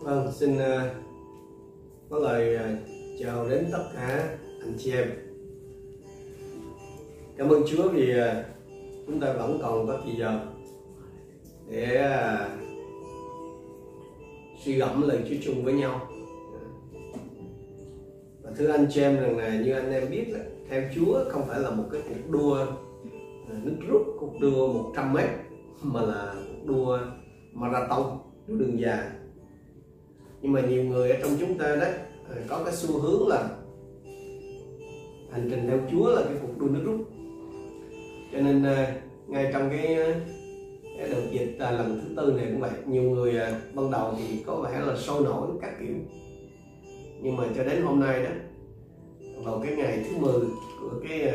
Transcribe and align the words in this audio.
Vâng, 0.00 0.32
xin 0.32 0.56
uh, 0.56 0.62
có 2.10 2.18
lời 2.18 2.56
uh, 2.56 2.88
chào 3.20 3.48
đến 3.48 3.66
tất 3.72 3.84
cả 3.94 4.36
anh 4.60 4.74
chị 4.78 4.92
em. 4.92 5.10
Cảm 7.36 7.48
ơn 7.48 7.62
Chúa 7.66 7.88
vì 7.88 8.12
uh, 8.12 8.46
chúng 9.06 9.20
ta 9.20 9.32
vẫn 9.32 9.58
còn 9.62 9.86
có 9.86 10.00
thời 10.04 10.14
giờ 10.18 10.40
để 11.70 12.04
uh, 12.04 12.50
suy 14.64 14.74
gẫm 14.74 15.08
lời 15.08 15.18
Chúa 15.28 15.36
chung 15.42 15.64
với 15.64 15.74
nhau. 15.74 16.08
Và 18.42 18.50
thưa 18.56 18.72
anh 18.72 18.86
chị 18.90 19.00
em 19.00 19.16
rằng 19.16 19.38
là 19.38 19.60
như 19.60 19.72
anh 19.72 19.92
em 19.92 20.10
biết 20.10 20.26
là 20.28 20.40
theo 20.70 20.82
Chúa 20.94 21.24
không 21.28 21.42
phải 21.48 21.60
là 21.60 21.70
một 21.70 21.84
cái 21.92 22.00
cuộc 22.08 22.30
đua 22.30 22.66
nước 23.62 23.76
rút, 23.88 24.02
cuộc 24.20 24.40
đua 24.40 24.72
100 24.72 25.12
mét 25.12 25.30
mà 25.82 26.02
là 26.02 26.34
cuộc 26.34 26.66
đua 26.66 26.98
marathon, 27.52 28.18
đua 28.46 28.56
đường 28.56 28.80
dài 28.80 29.10
nhưng 30.42 30.52
mà 30.52 30.60
nhiều 30.60 30.84
người 30.84 31.10
ở 31.10 31.16
trong 31.22 31.30
chúng 31.40 31.58
ta 31.58 31.76
đó 31.76 31.86
ờ, 32.28 32.36
có 32.48 32.62
cái 32.64 32.74
xu 32.74 33.00
hướng 33.00 33.28
là 33.28 33.48
hành 35.30 35.48
trình 35.50 35.66
theo 35.68 35.78
Chúa 35.90 36.10
là 36.10 36.22
cái 36.24 36.34
cuộc 36.42 36.58
đua 36.58 36.66
nước 36.66 36.82
rút. 36.84 37.08
Cho 38.32 38.40
nên 38.40 38.62
ờ, 38.62 38.86
ngay 39.26 39.50
trong 39.52 39.70
cái, 39.70 39.94
ờ, 39.94 40.14
cái 40.98 41.08
đợt 41.08 41.22
dịch 41.32 41.56
à, 41.58 41.70
lần 41.70 42.00
thứ 42.02 42.14
tư 42.16 42.32
này 42.32 42.46
cũng 42.46 42.60
vậy 42.60 42.70
nhiều 42.86 43.02
người 43.02 43.40
ban 43.74 43.90
đầu 43.90 44.14
thì 44.18 44.42
có 44.46 44.56
vẻ 44.56 44.80
là 44.86 44.96
sôi 44.96 45.24
nổi 45.24 45.48
các 45.62 45.70
kiểu. 45.80 45.94
Nhưng 47.22 47.36
mà 47.36 47.44
cho 47.56 47.64
đến 47.64 47.82
hôm 47.82 48.00
nay 48.00 48.22
đó 48.22 48.30
vào 49.44 49.60
cái 49.64 49.76
ngày 49.76 50.04
thứ 50.04 50.16
10 50.18 50.40
của 50.80 50.90
cái 51.08 51.32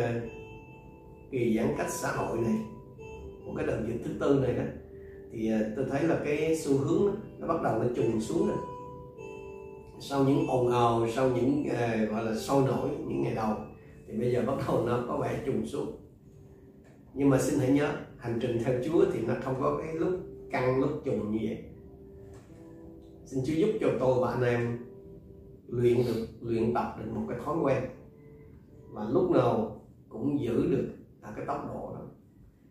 kỳ 1.31 1.58
giãn 1.58 1.75
cách 1.77 1.89
xã 1.89 2.11
hội 2.11 2.38
này 2.38 2.55
của 3.45 3.53
cái 3.58 3.67
đợt 3.67 3.80
dịch 3.88 4.02
thứ 4.05 4.11
tư 4.20 4.39
này 4.44 4.53
đó 4.53 4.63
thì 5.31 5.52
tôi 5.75 5.85
thấy 5.91 6.03
là 6.03 6.20
cái 6.25 6.58
xu 6.58 6.77
hướng 6.77 7.08
đó, 7.08 7.13
nó 7.39 7.47
bắt 7.47 7.61
đầu 7.63 7.80
nó 7.80 7.85
trùng 7.95 8.22
xuống 8.22 8.47
rồi 8.47 8.58
sau 10.05 10.23
những 10.23 10.48
ồn 10.48 10.71
ào 10.71 11.07
sau 11.09 11.30
những 11.30 11.66
uh, 11.67 12.09
gọi 12.11 12.25
là 12.25 12.36
sôi 12.36 12.64
nổi 12.64 12.89
những 13.08 13.23
ngày 13.23 13.36
đầu 13.36 13.55
thì 14.08 14.17
bây 14.17 14.31
giờ 14.31 14.44
bắt 14.47 14.53
đầu 14.67 14.86
nó 14.86 15.03
có 15.08 15.17
vẻ 15.17 15.44
trùng 15.45 15.66
xuống. 15.66 15.91
Nhưng 17.14 17.30
mà 17.30 17.39
xin 17.39 17.59
hãy 17.59 17.72
nhớ 17.72 17.95
hành 18.17 18.39
trình 18.42 18.58
theo 18.66 18.80
Chúa 18.86 19.05
thì 19.14 19.19
nó 19.27 19.33
không 19.44 19.55
có 19.61 19.81
cái 19.81 19.95
lúc 19.95 20.19
căng 20.52 20.80
lúc 20.80 20.89
trùng 21.05 21.31
như 21.31 21.39
vậy. 21.42 21.64
Xin 23.25 23.39
Chúa 23.45 23.53
giúp 23.53 23.69
cho 23.81 23.88
tôi 24.00 24.22
và 24.22 24.31
anh 24.31 24.44
em 24.44 24.77
luyện 25.67 25.97
được 25.97 26.27
luyện 26.42 26.73
tập 26.73 26.95
được 26.99 27.11
một 27.16 27.25
cái 27.30 27.39
thói 27.45 27.58
quen. 27.64 27.83
Và 28.92 29.09
lúc 29.09 29.31
nào 29.31 29.81
cũng 30.09 30.42
giữ 30.42 30.67
được 30.72 30.88
là 31.22 31.33
cái 31.36 31.45
tốc 31.45 31.66
độ 31.67 31.95
đó. 31.95 32.05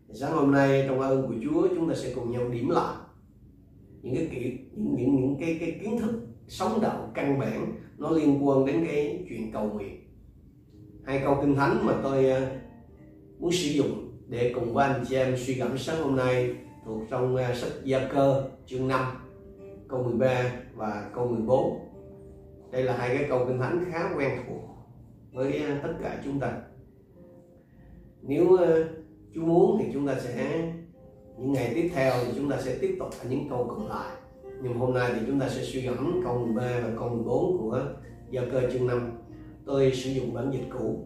Thì 0.07 0.13
sáng 0.13 0.31
hôm 0.31 0.51
nay 0.51 0.85
trong 0.87 0.99
ơn 0.99 1.27
của 1.27 1.35
Chúa 1.43 1.67
chúng 1.75 1.89
ta 1.89 1.95
sẽ 1.95 2.13
cùng 2.15 2.31
nhau 2.31 2.49
điểm 2.49 2.69
lại 2.69 2.95
những 4.01 4.15
cái 4.15 4.27
kỹ 4.31 4.59
những 4.75 4.95
những 4.95 5.15
những 5.15 5.35
cái 5.39 5.57
cái 5.59 5.79
kiến 5.83 5.99
thức 5.99 6.32
sống 6.47 6.81
đạo 6.81 7.11
căn 7.13 7.39
bản, 7.39 7.73
nó 7.97 8.09
liên 8.09 8.47
quan 8.47 8.65
đến 8.65 8.85
cái 8.85 9.25
chuyện 9.29 9.51
cầu 9.51 9.63
nguyện. 9.63 10.03
Hai 11.03 11.21
câu 11.23 11.37
kinh 11.41 11.55
thánh 11.55 11.85
mà 11.85 11.93
tôi 12.03 12.29
ờ, 12.29 12.47
muốn 13.39 13.51
sử 13.51 13.69
dụng 13.69 14.11
để 14.27 14.51
cùng 14.55 14.73
với 14.73 14.87
anh 14.87 15.05
chị 15.09 15.15
em 15.15 15.37
suy 15.37 15.53
gẫm 15.53 15.77
sáng 15.77 16.03
hôm 16.03 16.15
nay 16.15 16.55
thuộc 16.85 17.01
trong 17.09 17.35
ờ, 17.35 17.55
sách 17.55 17.71
Gia 17.83 18.07
Cơ 18.07 18.49
chương 18.65 18.87
5 18.87 19.05
câu 19.87 20.03
13 20.03 20.51
và 20.75 21.09
câu 21.15 21.27
14 21.27 21.79
đây 22.71 22.83
là 22.83 22.97
hai 22.97 23.17
cái 23.17 23.25
câu 23.29 23.45
kinh 23.47 23.59
thánh 23.59 23.85
khá 23.91 24.09
quen 24.17 24.31
thuộc 24.47 24.61
với 25.33 25.63
ờ, 25.63 25.75
tất 25.83 25.93
cả 26.03 26.21
chúng 26.25 26.39
ta. 26.39 26.61
Nếu 28.21 28.57
Chúa 29.35 29.41
muốn 29.41 29.77
thì 29.79 29.89
chúng 29.93 30.07
ta 30.07 30.15
sẽ, 30.19 30.71
những 31.37 31.53
ngày 31.53 31.71
tiếp 31.75 31.89
theo 31.93 32.13
thì 32.25 32.31
chúng 32.35 32.49
ta 32.49 32.61
sẽ 32.61 32.77
tiếp 32.81 32.95
tục 32.99 33.09
ở 33.23 33.29
những 33.29 33.49
câu 33.49 33.67
còn 33.69 33.89
lại 33.89 34.11
nhưng 34.63 34.73
hôm 34.73 34.93
nay 34.93 35.11
thì 35.15 35.21
chúng 35.27 35.39
ta 35.39 35.49
sẽ 35.49 35.61
suy 35.61 35.81
gẫm 35.81 36.21
câu 36.23 36.37
13 36.37 36.61
và 36.83 36.89
câu 36.99 37.09
14 37.09 37.57
của 37.57 37.81
Gia 38.31 38.41
cơ 38.51 38.61
chương 38.73 38.87
5 38.87 39.11
tôi 39.65 39.91
sử 39.91 40.11
dụng 40.11 40.33
bản 40.33 40.51
dịch 40.53 40.65
cũ. 40.79 41.05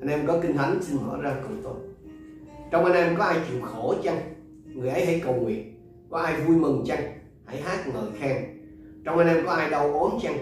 Anh 0.00 0.10
em 0.10 0.26
có 0.26 0.40
kinh 0.42 0.56
thánh 0.56 0.82
xin 0.82 0.96
mở 1.06 1.18
ra 1.22 1.36
cùng 1.42 1.60
tôi. 1.62 1.74
Trong 2.70 2.84
anh 2.84 2.94
em 2.94 3.16
có 3.18 3.24
ai 3.24 3.38
chịu 3.50 3.60
khổ 3.62 3.94
chăng? 4.02 4.18
Người 4.66 4.88
ấy 4.88 5.06
hãy 5.06 5.20
cầu 5.24 5.34
nguyện. 5.34 5.74
Có 6.10 6.18
ai 6.18 6.40
vui 6.40 6.56
mừng 6.56 6.84
chăng? 6.86 7.02
Hãy 7.44 7.60
hát 7.60 7.88
ngợi 7.88 8.10
khen. 8.18 8.36
Trong 9.04 9.18
anh 9.18 9.28
em 9.28 9.46
có 9.46 9.52
ai 9.52 9.70
đau 9.70 9.92
ốm 9.92 10.12
chăng? 10.22 10.38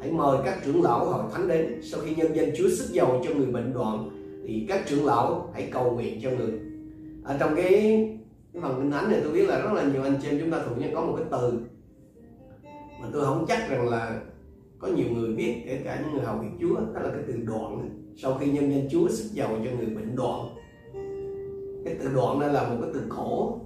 Hãy 0.00 0.12
mời 0.12 0.38
các 0.44 0.58
trưởng 0.64 0.82
lão 0.82 1.04
hội 1.04 1.24
thánh 1.32 1.48
đến. 1.48 1.80
Sau 1.82 2.00
khi 2.04 2.14
nhân 2.14 2.36
danh 2.36 2.50
Chúa 2.56 2.68
sức 2.68 2.92
dầu 2.92 3.22
cho 3.24 3.34
người 3.34 3.46
bệnh 3.46 3.72
đoạn, 3.72 4.10
thì 4.46 4.66
các 4.68 4.86
trưởng 4.86 5.06
lão 5.06 5.50
hãy 5.54 5.68
cầu 5.72 5.90
nguyện 5.90 6.20
cho 6.22 6.30
người. 6.30 6.52
Ở 7.24 7.36
trong 7.40 7.56
cái 7.56 8.08
cái 8.52 8.62
phần 8.62 8.80
kinh 8.80 8.90
thánh 8.90 9.10
này 9.10 9.20
tôi 9.24 9.32
biết 9.32 9.48
là 9.48 9.60
rất 9.60 9.72
là 9.72 9.84
nhiều 9.92 10.02
anh 10.02 10.18
chị 10.22 10.28
em 10.28 10.40
chúng 10.40 10.50
ta 10.50 10.62
thường 10.64 10.92
có 10.94 11.04
một 11.04 11.14
cái 11.16 11.26
từ 11.30 11.60
mà 13.02 13.08
tôi 13.12 13.24
không 13.24 13.44
chắc 13.48 13.70
rằng 13.70 13.88
là 13.88 14.20
có 14.78 14.88
nhiều 14.88 15.06
người 15.14 15.34
biết 15.34 15.62
kể 15.66 15.80
cả 15.84 16.00
những 16.02 16.12
người 16.12 16.24
hầu 16.24 16.38
việc 16.38 16.48
Chúa 16.60 16.74
đó 16.74 17.00
là 17.00 17.10
cái 17.10 17.22
từ 17.26 17.34
đoạn. 17.46 17.90
Sau 18.16 18.38
khi 18.40 18.46
nhân 18.46 18.70
danh 18.70 18.88
Chúa 18.90 19.08
sức 19.08 19.28
giàu 19.32 19.48
cho 19.48 19.70
người 19.76 19.86
bệnh 19.86 20.16
đoạn. 20.16 20.48
Cái 21.84 21.96
từ 22.00 22.08
đoạn 22.14 22.40
đây 22.40 22.52
là 22.52 22.68
một 22.68 22.76
cái 22.80 22.90
từ 22.94 23.00
cổ 23.08 23.60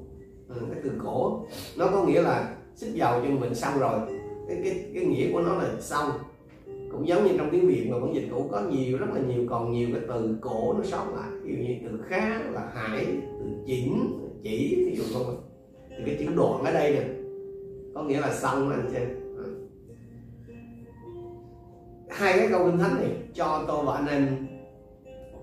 ừ, 0.49 0.57
cái 0.73 0.81
từ 0.85 0.91
cổ 1.05 1.47
nó 1.77 1.87
có 1.87 2.05
nghĩa 2.05 2.23
là 2.23 2.57
sức 2.75 2.95
giàu 2.95 3.21
cho 3.21 3.29
người 3.29 3.39
bệnh 3.39 3.55
xong 3.55 3.79
rồi. 3.79 4.01
Cái 4.49 4.61
cái 4.65 4.85
cái 4.95 5.05
nghĩa 5.05 5.33
của 5.33 5.41
nó 5.41 5.55
là 5.55 5.71
xong. 5.81 6.11
Cũng 6.93 7.09
giống 7.09 7.25
như 7.25 7.31
trong 7.39 7.49
tiếng 7.53 7.67
việt 7.67 7.89
mà 7.91 7.99
bản 8.01 8.15
dịch 8.15 8.29
cũ 8.31 8.49
có 8.51 8.61
nhiều 8.61 8.99
rất 8.99 9.07
là 9.15 9.21
nhiều 9.21 9.45
còn 9.51 9.73
nhiều 9.73 9.89
cái 9.93 10.03
từ 10.09 10.37
cổ 10.41 10.75
nó 10.79 10.85
sót 10.85 11.05
lại. 11.17 11.31
Ví 11.43 11.57
dụ 11.57 11.63
như 11.63 11.89
từ 11.91 12.05
khá 12.09 12.43
là 12.53 12.71
hải 12.75 13.07
từ 13.41 13.47
chỉnh 13.67 14.26
chỉ 14.49 14.85
ví 14.87 14.97
dụ 14.97 15.05
không 15.15 15.43
thì 15.89 16.03
cái 16.07 16.17
chữ 16.19 16.27
đoạn 16.37 16.65
ở 16.65 16.73
đây 16.73 16.93
nè, 16.93 17.05
có 17.95 18.03
nghĩa 18.03 18.21
là 18.21 18.35
xong 18.35 18.71
anh 18.71 18.91
xem 18.93 19.09
à. 19.39 19.47
hai 22.11 22.39
cái 22.39 22.49
câu 22.51 22.67
kinh 22.67 22.79
thánh 22.79 22.95
này 22.95 23.11
cho 23.35 23.65
tôi 23.69 23.85
và 23.85 23.95
anh 23.95 24.07
em 24.07 24.47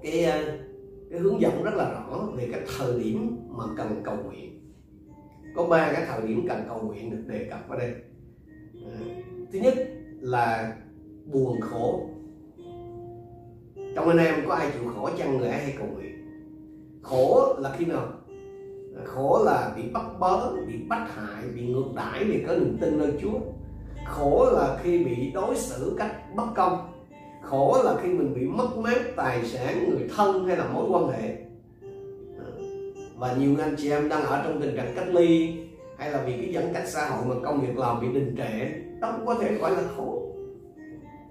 cái 0.03 0.25
à, 0.25 0.57
cái 1.11 1.19
hướng 1.19 1.41
dẫn 1.41 1.63
rất 1.63 1.73
là 1.75 1.89
rõ 1.91 2.27
về 2.35 2.47
cái 2.51 2.61
thời 2.77 3.03
điểm 3.03 3.37
mà 3.49 3.63
cần 3.77 4.01
cầu 4.03 4.15
nguyện. 4.25 4.73
Có 5.55 5.67
ba 5.67 5.91
cái 5.93 6.05
thời 6.07 6.27
điểm 6.27 6.45
cần 6.49 6.63
cầu 6.67 6.81
nguyện 6.81 7.11
được 7.11 7.23
đề 7.27 7.47
cập 7.49 7.69
ở 7.69 7.77
đây. 7.77 7.93
À, 8.85 8.97
thứ 9.51 9.59
nhất 9.59 9.73
là 10.21 10.75
buồn 11.25 11.61
khổ. 11.61 12.09
Trong 13.95 14.09
anh 14.09 14.17
em 14.17 14.35
có 14.47 14.53
ai 14.53 14.71
chịu 14.73 14.91
khổ 14.95 15.09
chăng 15.17 15.37
người 15.37 15.47
ấy 15.47 15.59
hay 15.59 15.73
cầu 15.77 15.87
nguyện? 15.87 16.13
Khổ 17.01 17.55
là 17.59 17.75
khi 17.77 17.85
nào? 17.85 18.07
Khổ 19.05 19.43
là 19.45 19.71
bị 19.75 19.83
bắt 19.93 20.05
bớ, 20.19 20.51
bị 20.67 20.77
bắt 20.87 21.07
hại, 21.15 21.43
bị 21.55 21.67
ngược 21.67 21.95
đãi 21.95 22.23
vì 22.23 22.43
có 22.47 22.53
niềm 22.53 22.77
tin 22.81 22.97
nơi 22.97 23.13
Chúa. 23.21 23.39
Khổ 24.07 24.49
là 24.51 24.77
khi 24.83 25.03
bị 25.03 25.31
đối 25.33 25.55
xử 25.55 25.95
cách 25.97 26.35
bất 26.35 26.45
công. 26.55 26.89
Khổ 27.41 27.77
là 27.83 27.95
khi 28.01 28.09
mình 28.09 28.33
bị 28.33 28.47
mất 28.47 28.77
mát 28.77 29.01
tài 29.15 29.45
sản, 29.45 29.89
người 29.89 30.09
thân 30.15 30.47
hay 30.47 30.57
là 30.57 30.67
mối 30.73 30.85
quan 30.89 31.07
hệ. 31.07 31.35
Và 33.17 33.33
nhiều 33.33 33.55
anh 33.59 33.75
chị 33.77 33.89
em 33.89 34.09
đang 34.09 34.23
ở 34.23 34.41
trong 34.43 34.61
tình 34.61 34.75
trạng 34.75 34.93
cách 34.95 35.07
ly, 35.07 35.59
hay 35.97 36.11
là 36.11 36.23
vì 36.25 36.33
cái 36.33 36.53
giãn 36.53 36.73
cách 36.73 36.87
xã 36.87 37.09
hội 37.09 37.25
mà 37.25 37.35
công 37.45 37.61
việc 37.61 37.77
làm 37.77 38.01
bị 38.01 38.07
đình 38.07 38.35
trệ, 38.37 38.65
đó 38.99 39.13
cũng 39.17 39.25
có 39.25 39.35
thể 39.35 39.53
gọi 39.53 39.71
là 39.71 39.83
khổ. 39.97 40.21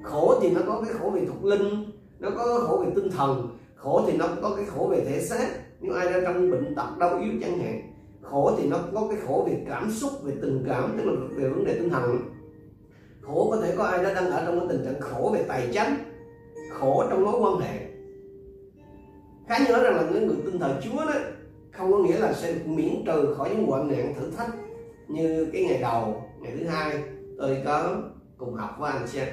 Khổ 0.03 0.35
thì 0.43 0.51
nó 0.51 0.61
có 0.67 0.83
cái 0.85 0.95
khổ 0.95 1.11
về 1.11 1.27
thuộc 1.27 1.45
linh, 1.45 1.91
nó 2.19 2.31
có 2.31 2.47
cái 2.47 2.67
khổ 2.67 2.85
về 2.85 2.93
tinh 2.95 3.11
thần, 3.11 3.59
khổ 3.75 4.03
thì 4.07 4.17
nó 4.17 4.27
có 4.43 4.53
cái 4.57 4.65
khổ 4.65 4.89
về 4.91 5.05
thể 5.05 5.21
xác 5.21 5.49
nếu 5.83 5.95
ai 5.95 6.13
đang 6.13 6.25
trong 6.25 6.51
bệnh 6.51 6.75
tật, 6.75 6.99
đau 6.99 7.19
yếu 7.19 7.33
chẳng 7.41 7.59
hạn, 7.59 7.93
khổ 8.23 8.57
thì 8.59 8.69
nó 8.69 8.79
có 8.95 9.07
cái 9.11 9.19
khổ 9.27 9.49
về 9.51 9.65
cảm 9.69 9.91
xúc, 9.91 10.11
về 10.23 10.33
tình 10.43 10.65
cảm, 10.69 10.95
tức 10.99 11.05
là 11.05 11.13
về 11.37 11.49
vấn 11.49 11.65
đề 11.65 11.75
tinh 11.75 11.91
thần. 11.91 12.19
Khổ 13.21 13.49
có 13.51 13.61
thể 13.61 13.75
có 13.77 13.85
ai 13.85 14.05
đó 14.05 14.15
đang 14.15 14.31
ở 14.31 14.45
trong 14.47 14.61
cái 14.61 14.69
tình 14.69 14.85
trạng 14.85 15.01
khổ 15.01 15.31
về 15.35 15.45
tài 15.49 15.69
chính, 15.73 15.95
khổ 16.71 17.05
trong 17.11 17.25
mối 17.25 17.41
quan 17.41 17.61
hệ. 17.61 17.79
Khá 19.49 19.59
nhớ 19.59 19.83
rằng 19.83 19.97
là 19.97 20.05
những 20.13 20.27
người 20.27 20.37
tin 20.45 20.59
thờ 20.59 20.81
chúa 20.83 21.05
đó, 21.07 21.15
không 21.73 21.93
có 21.93 21.99
nghĩa 21.99 22.19
là 22.19 22.33
sẽ 22.33 22.53
được 22.53 22.67
miễn 22.67 23.05
trừ 23.07 23.35
khỏi 23.37 23.51
những 23.51 23.67
hoạn 23.67 23.89
nạn 23.89 24.15
thử 24.15 24.31
thách 24.31 24.51
như 25.09 25.51
cái 25.53 25.65
ngày 25.65 25.79
đầu, 25.83 26.23
ngày 26.41 26.53
thứ 26.59 26.67
hai, 26.67 27.03
tôi 27.39 27.63
có 27.65 28.03
cùng 28.37 28.55
học 28.55 28.71
với 28.79 28.93
anh 28.93 29.07
xem 29.07 29.29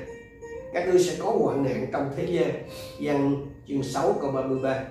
các 0.74 0.88
ngươi 0.88 1.00
sẽ 1.00 1.16
có 1.20 1.32
hoạn 1.32 1.64
nạn 1.64 1.88
trong 1.94 2.10
thế 2.16 2.26
gian. 2.26 2.52
Dân 3.00 3.48
chương 3.68 3.84
6 3.84 4.16
câu 4.22 4.32
33 4.32 4.84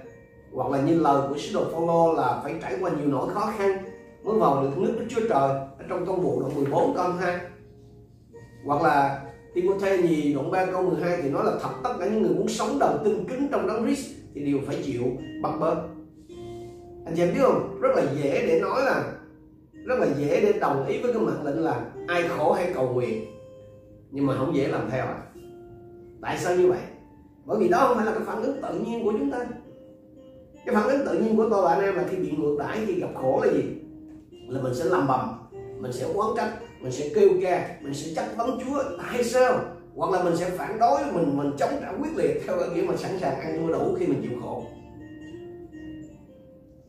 hoặc 0.52 0.70
là 0.70 0.80
như 0.80 1.00
lời 1.00 1.28
của 1.28 1.38
sứ 1.38 1.54
đồ 1.54 1.64
Phaolô 1.72 2.14
là 2.14 2.40
phải 2.42 2.54
trải 2.62 2.74
qua 2.80 2.90
nhiều 2.90 3.08
nỗi 3.08 3.34
khó 3.34 3.52
khăn 3.58 3.84
mới 4.24 4.38
vào 4.38 4.62
được 4.62 4.78
nước 4.78 4.94
Đức 4.98 5.06
Chúa 5.08 5.20
Trời 5.20 5.48
ở 5.78 5.84
trong 5.88 6.06
công 6.06 6.20
vụ 6.20 6.40
đoạn 6.40 6.54
14 6.54 6.94
câu 6.96 7.12
2 7.12 7.36
hoặc 8.64 8.82
là 8.82 9.24
Timothy 9.54 10.02
nhì 10.02 10.34
đoạn 10.34 10.50
3 10.50 10.66
câu 10.66 10.82
12 10.82 11.18
thì 11.22 11.30
nói 11.30 11.44
là 11.44 11.52
thật 11.62 11.70
tất 11.84 11.94
cả 12.00 12.06
những 12.06 12.22
người 12.22 12.34
muốn 12.34 12.48
sống 12.48 12.78
đời 12.80 12.94
tinh 13.04 13.24
kính 13.28 13.48
trong 13.50 13.66
đấng 13.66 13.84
Christ 13.84 14.06
thì 14.34 14.44
đều 14.44 14.58
phải 14.66 14.82
chịu 14.84 15.02
bắt 15.42 15.52
bớ 15.60 15.74
anh 17.08 17.16
chị 17.16 17.22
em 17.22 17.34
biết 17.34 17.40
không? 17.42 17.80
Rất 17.80 17.88
là 17.96 18.02
dễ 18.16 18.46
để 18.46 18.60
nói 18.60 18.82
là, 18.84 19.12
rất 19.84 19.98
là 19.98 20.06
dễ 20.18 20.40
để 20.40 20.58
đồng 20.60 20.86
ý 20.86 21.02
với 21.02 21.12
cái 21.12 21.22
mệnh 21.22 21.44
lệnh 21.44 21.64
là 21.64 21.80
ai 22.06 22.28
khổ 22.28 22.52
hay 22.52 22.72
cầu 22.74 22.88
nguyện. 22.88 23.24
Nhưng 24.10 24.26
mà 24.26 24.36
không 24.36 24.56
dễ 24.56 24.68
làm 24.68 24.90
theo 24.90 25.04
à. 25.04 25.22
Tại 26.22 26.38
sao 26.38 26.56
như 26.56 26.70
vậy? 26.70 26.80
Bởi 27.44 27.58
vì 27.58 27.68
đó 27.68 27.84
không 27.88 27.96
phải 27.96 28.06
là 28.06 28.12
cái 28.12 28.22
phản 28.26 28.42
ứng 28.42 28.62
tự 28.62 28.78
nhiên 28.78 29.04
của 29.04 29.12
chúng 29.12 29.30
ta 29.30 29.46
cái 30.66 30.74
phản 30.74 30.88
ứng 30.88 31.06
tự 31.06 31.18
nhiên 31.18 31.36
của 31.36 31.48
tôi 31.50 31.62
và 31.62 31.74
anh 31.74 31.82
em 31.82 31.94
là 31.94 32.04
khi 32.10 32.16
bị 32.16 32.30
ngược 32.30 32.56
đãi, 32.58 32.78
khi 32.86 33.00
gặp 33.00 33.10
khổ 33.14 33.42
là 33.44 33.52
gì? 33.52 33.62
Là 34.48 34.62
mình 34.62 34.74
sẽ 34.74 34.84
làm 34.84 35.06
bầm, 35.08 35.28
mình 35.80 35.92
sẽ 35.92 36.06
oán 36.14 36.30
trách, 36.36 36.52
mình 36.80 36.92
sẽ 36.92 37.08
kêu 37.14 37.28
ca, 37.42 37.76
mình 37.80 37.94
sẽ 37.94 38.14
chất 38.14 38.36
vấn 38.36 38.58
Chúa. 38.60 38.82
Tại 38.98 39.24
sao? 39.24 39.60
Hoặc 39.94 40.12
là 40.12 40.24
mình 40.24 40.36
sẽ 40.36 40.50
phản 40.50 40.78
đối, 40.78 41.00
mình 41.12 41.36
mình 41.36 41.50
chống 41.58 41.70
trả 41.80 41.92
quyết 42.00 42.16
liệt 42.16 42.42
theo 42.46 42.58
cái 42.58 42.68
nghĩa 42.68 42.82
mà 42.82 42.96
sẵn 42.96 43.18
sàng 43.20 43.40
ăn 43.40 43.58
thua 43.58 43.72
đủ 43.72 43.96
khi 43.98 44.06
mình 44.06 44.22
chịu 44.22 44.40
khổ. 44.42 44.66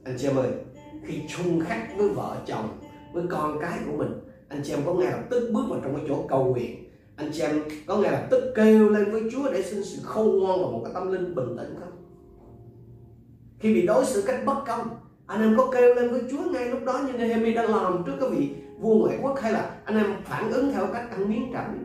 Anh 0.03 0.15
chị 0.17 0.27
em 0.27 0.35
ơi, 0.35 0.49
khi 1.05 1.21
chung 1.27 1.61
khắc 1.67 1.97
với 1.97 2.09
vợ 2.09 2.35
chồng, 2.45 2.69
với 3.13 3.23
con 3.29 3.59
cái 3.61 3.79
của 3.85 3.97
mình, 3.97 4.11
anh 4.49 4.61
chị 4.63 4.73
em 4.73 4.79
có 4.85 4.93
ngay 4.93 5.11
lập 5.11 5.23
tức 5.29 5.49
bước 5.53 5.63
vào 5.69 5.79
trong 5.83 5.95
cái 5.95 6.05
chỗ 6.07 6.25
cầu 6.29 6.45
nguyện. 6.45 6.89
Anh 7.15 7.31
chị 7.33 7.41
em 7.41 7.61
có 7.87 7.97
ngay 7.97 8.11
lập 8.11 8.27
tức 8.29 8.53
kêu 8.55 8.89
lên 8.89 9.11
với 9.11 9.21
Chúa 9.31 9.51
để 9.53 9.63
xin 9.63 9.83
sự 9.83 9.97
khôn 10.03 10.39
ngoan 10.39 10.59
và 10.61 10.67
một 10.71 10.81
cái 10.83 10.93
tâm 10.93 11.11
linh 11.11 11.35
bình 11.35 11.57
tĩnh 11.57 11.75
không? 11.79 11.98
Khi 13.59 13.73
bị 13.73 13.85
đối 13.85 14.05
xử 14.05 14.23
cách 14.27 14.41
bất 14.45 14.63
công, 14.67 14.87
anh 15.27 15.41
em 15.41 15.57
có 15.57 15.69
kêu 15.73 15.95
lên 15.95 16.09
với 16.11 16.21
Chúa 16.31 16.51
ngay 16.51 16.65
lúc 16.65 16.79
đó 16.85 16.99
như 17.07 17.13
Nehemi 17.13 17.53
đã 17.53 17.63
làm 17.63 18.03
trước 18.05 18.15
cái 18.19 18.29
vị 18.29 18.49
vua 18.79 18.95
ngoại 18.95 19.17
quốc, 19.21 19.39
hay 19.39 19.53
là 19.53 19.75
anh 19.85 19.97
em 19.97 20.05
phản 20.23 20.51
ứng 20.51 20.71
theo 20.71 20.87
cách 20.93 21.11
ăn 21.11 21.29
miếng 21.29 21.49
trả 21.53 21.67
miếng. 21.67 21.83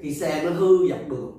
Khi 0.00 0.14
xe 0.14 0.42
nó 0.44 0.50
hư 0.50 0.88
dọc 0.88 1.08
đường, 1.08 1.32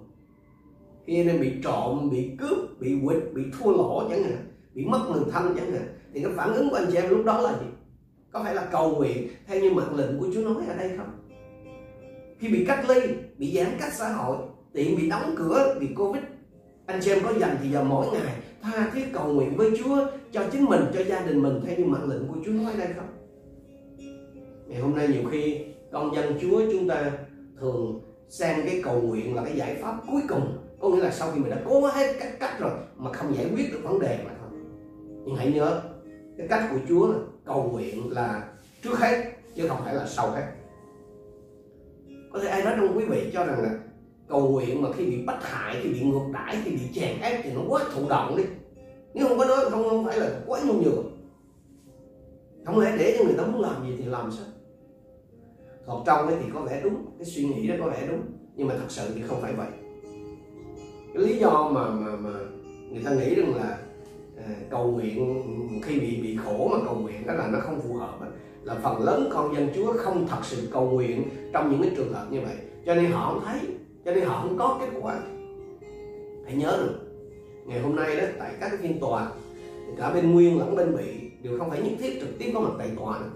khi 1.05 1.19
anh 1.19 1.27
em 1.27 1.41
bị 1.41 1.51
trộm, 1.63 2.09
bị 2.11 2.31
cướp, 2.39 2.79
bị 2.79 2.95
quỵt, 3.05 3.17
bị 3.33 3.41
thua 3.59 3.71
lỗ 3.71 4.07
chẳng 4.09 4.23
hạn, 4.23 4.47
bị 4.73 4.85
mất 4.85 4.99
người 5.11 5.23
thân 5.31 5.53
chẳng 5.57 5.71
hạn, 5.71 5.87
thì 6.13 6.21
cái 6.21 6.31
phản 6.35 6.53
ứng 6.53 6.69
của 6.69 6.75
anh 6.75 6.85
chị 6.91 6.97
em 6.97 7.09
lúc 7.09 7.25
đó 7.25 7.41
là 7.41 7.51
gì? 7.51 7.67
Có 8.31 8.43
phải 8.43 8.55
là 8.55 8.67
cầu 8.71 8.95
nguyện 8.95 9.27
theo 9.47 9.61
như 9.61 9.71
mạng 9.73 9.95
lệnh 9.95 10.19
của 10.19 10.27
Chúa 10.33 10.41
nói 10.41 10.63
ở 10.67 10.75
đây 10.75 10.91
không? 10.97 11.09
Khi 12.39 12.47
bị 12.47 12.65
cách 12.67 12.89
ly, 12.89 12.99
bị 13.37 13.55
giãn 13.55 13.67
cách 13.79 13.93
xã 13.93 14.09
hội, 14.09 14.37
tiện 14.73 14.97
bị 14.97 15.09
đóng 15.09 15.35
cửa 15.37 15.75
vì 15.79 15.87
covid, 15.95 16.23
anh 16.85 16.99
chị 17.01 17.11
em 17.11 17.19
có 17.23 17.33
dành 17.39 17.57
thì 17.63 17.69
giờ 17.69 17.83
mỗi 17.83 18.07
ngày 18.11 18.33
tha 18.61 18.91
thiết 18.93 19.05
cầu 19.13 19.33
nguyện 19.33 19.57
với 19.57 19.71
Chúa 19.79 20.05
cho 20.31 20.43
chính 20.51 20.65
mình, 20.65 20.81
cho 20.93 21.03
gia 21.03 21.19
đình 21.19 21.41
mình 21.41 21.61
theo 21.65 21.77
như 21.77 21.85
mạng 21.85 22.09
lệnh 22.09 22.27
của 22.27 22.35
Chúa 22.45 22.51
nói 22.51 22.73
đây 22.77 22.87
không? 22.95 23.09
Ngày 24.67 24.81
hôm 24.81 24.95
nay 24.95 25.07
nhiều 25.07 25.29
khi 25.31 25.65
con 25.91 26.15
dân 26.15 26.37
Chúa 26.41 26.61
chúng 26.71 26.87
ta 26.87 27.11
thường 27.59 28.01
xem 28.29 28.59
cái 28.65 28.81
cầu 28.83 29.01
nguyện 29.01 29.35
là 29.35 29.43
cái 29.43 29.55
giải 29.55 29.75
pháp 29.75 29.97
cuối 30.11 30.21
cùng. 30.29 30.57
Có 30.79 30.89
nghĩa 30.89 31.01
là 31.01 31.11
sau 31.11 31.31
khi 31.31 31.39
mình 31.39 31.49
đã 31.49 31.61
cố 31.65 31.87
hết 31.87 32.15
các 32.19 32.39
cách 32.39 32.59
rồi 32.59 32.71
mà 32.97 33.13
không 33.13 33.35
giải 33.35 33.45
quyết 33.55 33.71
được 33.71 33.79
vấn 33.83 33.99
đề 33.99 34.19
mà 34.25 34.31
thôi. 34.39 34.59
Nhưng 35.25 35.35
hãy 35.35 35.51
nhớ, 35.51 35.81
cái 36.37 36.47
cách 36.47 36.67
của 36.71 36.79
Chúa 36.89 37.13
là 37.13 37.19
cầu 37.45 37.63
nguyện 37.63 38.11
là 38.11 38.49
trước 38.83 38.99
hết, 38.99 39.25
chứ 39.55 39.67
không 39.67 39.77
phải 39.85 39.95
là 39.95 40.05
sau 40.07 40.31
hết. 40.31 40.43
Có 42.33 42.39
thể 42.39 42.47
ai 42.47 42.63
nói 42.63 42.73
trong 42.77 42.97
quý 42.97 43.05
vị 43.05 43.29
cho 43.33 43.45
rằng 43.45 43.63
là 43.63 43.79
cầu 44.27 44.47
nguyện 44.47 44.81
mà 44.81 44.89
khi 44.91 45.05
bị 45.05 45.25
bắt 45.25 45.37
hại 45.41 45.75
khi 45.81 45.89
bị 45.89 45.99
ngược 46.01 46.25
đãi 46.33 46.57
khi 46.63 46.71
bị 46.71 46.81
chèn 46.93 47.19
ép 47.21 47.43
thì 47.43 47.51
nó 47.53 47.61
quá 47.67 47.83
thụ 47.93 48.01
động 48.09 48.37
đi. 48.37 48.43
Nếu 49.13 49.27
không 49.27 49.37
có 49.37 49.45
nói 49.45 49.57
không 49.69 49.89
không 49.89 50.05
phải 50.05 50.19
là 50.19 50.29
quá 50.45 50.59
nhu 50.67 50.73
nhược. 50.73 51.05
Không 52.65 52.79
lẽ 52.79 52.95
để 52.99 53.15
cho 53.17 53.25
người 53.25 53.37
ta 53.37 53.45
muốn 53.45 53.61
làm 53.61 53.87
gì 53.87 53.95
thì 53.97 54.05
làm 54.05 54.31
sao? 54.31 54.45
Còn 55.85 56.03
trong 56.05 56.27
ấy 56.27 56.35
thì 56.43 56.49
có 56.53 56.61
vẻ 56.61 56.81
đúng 56.83 57.05
cái 57.17 57.25
suy 57.25 57.43
nghĩ 57.43 57.67
đó 57.67 57.75
có 57.79 57.89
vẻ 57.89 58.07
đúng 58.07 58.21
nhưng 58.55 58.67
mà 58.67 58.75
thật 58.77 58.85
sự 58.89 59.11
thì 59.15 59.21
không 59.21 59.41
phải 59.41 59.53
vậy. 59.53 59.67
Cái 61.13 61.23
lý 61.23 61.37
do 61.37 61.69
mà 61.73 61.89
mà 61.89 62.15
mà 62.15 62.29
người 62.91 63.03
ta 63.03 63.11
nghĩ 63.11 63.35
rằng 63.35 63.55
là 63.55 63.77
à, 64.37 64.55
cầu 64.69 64.91
nguyện 64.91 65.43
khi 65.83 65.99
bị 65.99 66.21
bị 66.21 66.37
khổ 66.45 66.67
mà 66.71 66.77
cầu 66.85 66.95
nguyện 66.95 67.27
đó 67.27 67.33
là 67.33 67.47
nó 67.47 67.59
không 67.59 67.79
phù 67.79 67.93
hợp 67.93 68.17
là 68.63 68.75
phần 68.83 69.03
lớn 69.03 69.29
con 69.33 69.55
dân 69.55 69.69
Chúa 69.75 69.93
không 69.97 70.27
thật 70.27 70.39
sự 70.43 70.67
cầu 70.71 70.89
nguyện 70.89 71.23
trong 71.53 71.71
những 71.71 71.81
cái 71.81 71.91
trường 71.95 72.13
hợp 72.13 72.27
như 72.31 72.41
vậy. 72.41 72.55
Cho 72.85 72.95
nên 72.95 73.11
họ 73.11 73.33
không 73.33 73.43
thấy 73.45 73.59
cho 74.07 74.13
nên 74.13 74.23
họ 74.23 74.41
không 74.41 74.57
có 74.57 74.77
kết 74.81 74.99
quả 75.01 75.19
hãy 76.45 76.55
nhớ 76.55 76.77
được 76.83 76.99
ngày 77.65 77.79
hôm 77.79 77.95
nay 77.95 78.15
đó 78.15 78.23
tại 78.39 78.53
các 78.59 78.71
phiên 78.81 78.99
tòa 78.99 79.31
cả 79.97 80.13
bên 80.13 80.31
nguyên 80.31 80.59
lẫn 80.59 80.75
bên 80.75 80.95
bị 80.97 81.29
đều 81.41 81.59
không 81.59 81.69
phải 81.69 81.81
nhất 81.81 81.91
thiết 81.99 82.19
trực 82.19 82.29
tiếp 82.39 82.51
có 82.53 82.59
mặt 82.59 82.71
tại 82.77 82.89
tòa 82.97 83.19
nữa. 83.19 83.29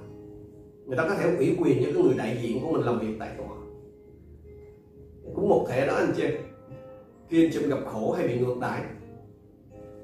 người 0.85 0.97
ta 0.97 1.07
có 1.07 1.15
thể 1.15 1.35
ủy 1.37 1.55
quyền 1.59 1.83
cho 1.83 1.89
cái 1.93 2.03
người 2.03 2.13
đại 2.17 2.37
diện 2.41 2.61
của 2.61 2.71
mình 2.71 2.81
làm 2.81 2.99
việc 2.99 3.15
tại 3.19 3.29
tòa. 3.37 3.57
Cũng 5.35 5.49
một 5.49 5.65
thể 5.69 5.87
đó 5.87 5.93
anh 5.93 6.13
chị 6.15 6.23
khi 7.29 7.45
anh 7.45 7.51
chị 7.53 7.67
gặp 7.67 7.79
khổ 7.85 8.11
hay 8.11 8.27
bị 8.27 8.39
ngược 8.39 8.55
đãi 8.61 8.81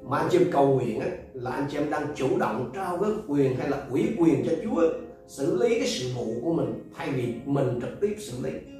mà 0.03 0.17
anh 0.17 0.27
chị 0.31 0.39
cầu 0.51 0.67
nguyện 0.67 0.99
á, 0.99 1.07
là 1.33 1.51
anh 1.51 1.65
chị 1.71 1.77
em 1.77 1.89
đang 1.89 2.07
chủ 2.15 2.37
động 2.39 2.71
trao 2.75 2.97
cái 2.97 3.11
quyền 3.27 3.55
hay 3.55 3.69
là 3.69 3.87
ủy 3.89 4.15
quyền 4.17 4.45
cho 4.45 4.51
Chúa 4.63 4.81
xử 5.27 5.57
lý 5.57 5.79
cái 5.79 5.87
sự 5.87 6.09
vụ 6.15 6.33
của 6.43 6.53
mình 6.53 6.89
thay 6.95 7.09
vì 7.11 7.33
mình 7.45 7.79
trực 7.81 8.01
tiếp 8.01 8.15
xử 8.19 8.37
lý 8.43 8.76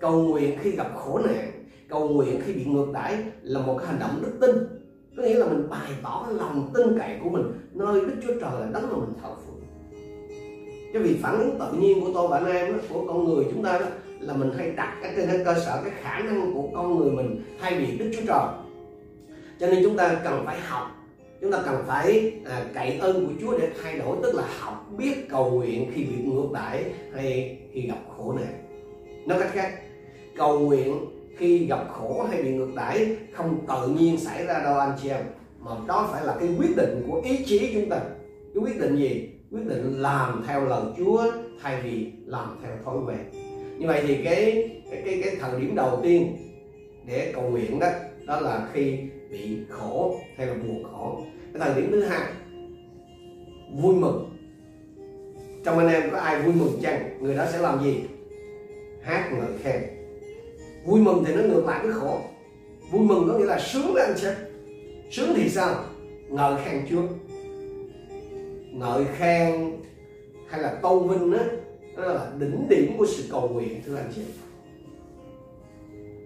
cầu 0.00 0.22
nguyện 0.22 0.58
khi 0.62 0.70
gặp 0.70 0.92
khổ 0.96 1.18
nạn 1.18 1.58
cầu 1.88 2.08
nguyện 2.08 2.40
khi 2.44 2.52
bị 2.52 2.64
ngược 2.64 2.86
đãi 2.92 3.16
là 3.42 3.60
một 3.60 3.78
cái 3.78 3.86
hành 3.86 3.98
động 4.00 4.22
đức 4.22 4.32
tin. 4.40 4.50
Có 5.16 5.22
nghĩa 5.22 5.34
là 5.34 5.46
mình 5.46 5.68
bày 5.70 5.90
tỏ 6.02 6.26
lòng 6.30 6.70
tin 6.74 6.98
cậy 6.98 7.18
của 7.24 7.30
mình 7.30 7.42
nơi 7.72 8.00
đức 8.00 8.14
chúa 8.22 8.32
trời 8.40 8.60
là 8.60 8.66
đấng 8.72 8.82
mà 8.82 8.96
mình 8.96 9.14
thờ 9.22 9.28
phượng. 9.46 9.60
Cái 10.92 11.02
việc 11.02 11.16
phản 11.22 11.38
ứng 11.38 11.58
tự 11.58 11.78
nhiên 11.78 12.00
của 12.00 12.10
tôi 12.14 12.28
và 12.28 12.38
anh 12.38 12.46
em 12.46 12.80
của 12.88 13.04
con 13.08 13.24
người 13.24 13.44
chúng 13.50 13.64
ta 13.64 13.78
đó 13.78 13.86
là 14.20 14.34
mình 14.34 14.50
hay 14.58 14.70
đặt 14.70 14.98
cái 15.02 15.12
trên 15.16 15.26
cái 15.26 15.38
cơ 15.44 15.54
sở 15.54 15.80
cái 15.84 15.92
khả 16.02 16.18
năng 16.18 16.54
của 16.54 16.68
con 16.74 16.98
người 16.98 17.10
mình 17.10 17.42
thay 17.60 17.78
vì 17.78 17.98
đức 17.98 18.10
chúa 18.16 18.26
trời. 18.26 18.46
Cho 19.60 19.66
nên 19.66 19.84
chúng 19.84 19.96
ta 19.96 20.20
cần 20.24 20.42
phải 20.46 20.60
học 20.60 20.86
chúng 21.40 21.52
ta 21.52 21.58
cần 21.64 21.84
phải 21.86 22.32
à, 22.44 22.64
cậy 22.74 22.98
ơn 22.98 23.26
của 23.26 23.32
Chúa 23.40 23.58
để 23.58 23.68
thay 23.82 23.98
đổi 23.98 24.16
tức 24.22 24.34
là 24.34 24.42
học 24.58 24.86
biết 24.98 25.28
cầu 25.28 25.50
nguyện 25.50 25.90
khi 25.94 26.04
bị 26.04 26.16
ngược 26.24 26.48
đãi 26.54 26.84
hay 27.14 27.58
khi 27.72 27.80
gặp 27.80 27.98
khổ 28.16 28.32
nạn. 28.32 28.64
Nói 29.26 29.38
cách 29.40 29.50
khác 29.52 29.72
cầu 30.38 30.58
nguyện 30.58 30.98
khi 31.36 31.66
gặp 31.66 31.86
khổ 31.92 32.26
hay 32.30 32.42
bị 32.42 32.52
ngược 32.52 32.70
đãi 32.76 33.16
không 33.32 33.58
tự 33.68 33.88
nhiên 33.88 34.16
xảy 34.18 34.46
ra 34.46 34.60
đâu 34.64 34.78
anh 34.78 34.92
chị 35.02 35.08
em. 35.08 35.24
Mà 35.60 35.70
đó 35.86 36.08
phải 36.12 36.24
là 36.24 36.36
cái 36.40 36.48
quyết 36.58 36.76
định 36.76 37.02
của 37.06 37.20
ý 37.24 37.44
chí 37.44 37.70
chúng 37.74 37.88
ta. 37.88 38.00
Cái 38.54 38.62
quyết 38.62 38.80
định 38.80 38.96
gì? 38.96 39.28
Quyết 39.50 39.66
định 39.66 40.02
làm 40.02 40.44
theo 40.46 40.64
lời 40.64 40.82
Chúa 40.98 41.24
thay 41.62 41.80
vì 41.82 42.12
làm 42.26 42.58
theo 42.62 42.72
thói 42.84 42.96
quen. 43.06 43.18
Như 43.78 43.86
vậy 43.86 44.02
thì 44.06 44.16
cái 44.24 44.70
cái 44.90 45.02
cái, 45.04 45.20
cái 45.24 45.36
thời 45.40 45.60
điểm 45.60 45.74
đầu 45.74 46.00
tiên 46.02 46.36
để 47.06 47.32
cầu 47.34 47.50
nguyện 47.50 47.78
đó 47.78 47.88
đó 48.26 48.40
là 48.40 48.68
khi 48.72 48.98
bị 49.30 49.58
khổ 49.68 50.16
hay 50.36 50.46
là 50.46 50.54
buồn 50.54 50.84
khổ. 50.84 51.22
Cái 51.52 51.62
thời 51.64 51.82
điểm 51.82 51.90
thứ 51.92 52.04
hai 52.04 52.32
vui 53.74 53.94
mừng. 53.94 54.30
Trong 55.64 55.78
anh 55.78 55.88
em 55.88 56.10
có 56.10 56.18
ai 56.18 56.42
vui 56.42 56.54
mừng 56.54 56.78
chăng? 56.82 57.22
Người 57.22 57.34
đó 57.34 57.44
sẽ 57.52 57.58
làm 57.58 57.84
gì? 57.84 58.00
Hát 59.02 59.30
ngợi 59.32 59.58
khen 59.62 59.97
vui 60.88 61.00
mừng 61.00 61.24
thì 61.26 61.34
nó 61.34 61.42
ngược 61.42 61.66
lại 61.66 61.80
với 61.82 61.92
khổ. 61.92 62.20
Vui 62.90 63.02
mừng 63.06 63.28
có 63.28 63.38
nghĩa 63.38 63.44
là 63.44 63.58
sướng 63.58 63.94
đó 63.94 64.02
anh 64.02 64.14
chị 64.20 64.26
sướng 65.10 65.32
thì 65.36 65.48
sao? 65.48 65.84
Ngợi 66.28 66.54
khen 66.64 66.86
chúa. 66.90 67.02
Ngợi 68.72 69.04
khen 69.16 69.76
hay 70.48 70.60
là 70.60 70.78
tôn 70.82 71.08
vinh 71.08 71.30
đó 71.32 71.38
đó 71.96 72.04
là 72.04 72.30
đỉnh 72.38 72.68
điểm 72.68 72.92
của 72.98 73.06
sự 73.06 73.24
cầu 73.30 73.48
nguyện, 73.48 73.82
thưa 73.86 73.96
anh 73.96 74.12
chị. 74.14 74.22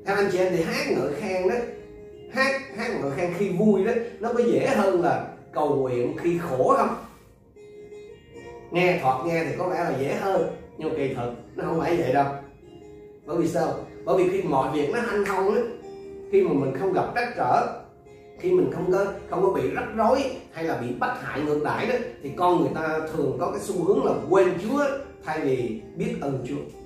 Theo 0.07 0.17
anh 0.17 0.29
chị 0.33 0.39
em 0.39 0.53
thì 0.57 0.63
hát 0.63 0.87
ngợi 0.91 1.15
khen 1.15 1.49
đó. 1.49 1.55
Hát 2.33 2.61
hát 2.77 3.01
ngợi 3.01 3.11
khen 3.17 3.35
khi 3.39 3.49
vui 3.49 3.85
đó, 3.85 3.93
nó 4.21 4.33
có 4.33 4.45
dễ 4.45 4.67
hơn 4.67 5.03
là 5.03 5.29
cầu 5.53 5.77
nguyện 5.77 6.17
khi 6.17 6.39
khổ 6.39 6.75
không? 6.77 6.97
Nghe 8.71 8.99
thoạt 9.03 9.27
nghe 9.27 9.45
thì 9.45 9.55
có 9.59 9.69
vẻ 9.69 9.77
là 9.77 9.95
dễ 10.01 10.15
hơn, 10.15 10.51
nhưng 10.79 10.97
kỳ 10.97 11.15
thực 11.15 11.33
nó 11.57 11.65
không 11.65 11.81
phải 11.81 11.97
vậy 11.97 12.13
đâu. 12.13 12.27
Bởi 13.27 13.37
vì 13.37 13.49
sao? 13.49 13.75
Bởi 14.05 14.17
vì 14.17 14.29
khi 14.31 14.49
mọi 14.49 14.77
việc 14.77 14.91
nó 14.93 15.01
hanh 15.01 15.25
thông 15.25 15.55
á, 15.55 15.61
khi 16.33 16.43
mà 16.43 16.53
mình 16.53 16.75
không 16.81 16.93
gặp 16.93 17.07
trắc 17.15 17.29
trở, 17.37 17.83
khi 18.39 18.53
mình 18.53 18.71
không 18.73 18.93
có 18.93 19.07
không 19.31 19.43
có 19.43 19.51
bị 19.51 19.71
rắc 19.71 19.85
rối 19.97 20.23
hay 20.53 20.65
là 20.65 20.77
bị 20.77 20.87
bắt 20.99 21.19
hại 21.23 21.41
ngược 21.41 21.61
đãi 21.65 21.87
đó, 21.87 21.95
thì 22.23 22.31
con 22.37 22.61
người 22.61 22.71
ta 22.75 23.01
thường 23.13 23.37
có 23.41 23.51
cái 23.51 23.61
xu 23.61 23.85
hướng 23.85 24.05
là 24.05 24.13
quên 24.31 24.49
Chúa 24.63 24.85
thay 25.25 25.41
vì 25.41 25.81
biết 25.97 26.15
ơn 26.21 26.45
Chúa 26.49 26.82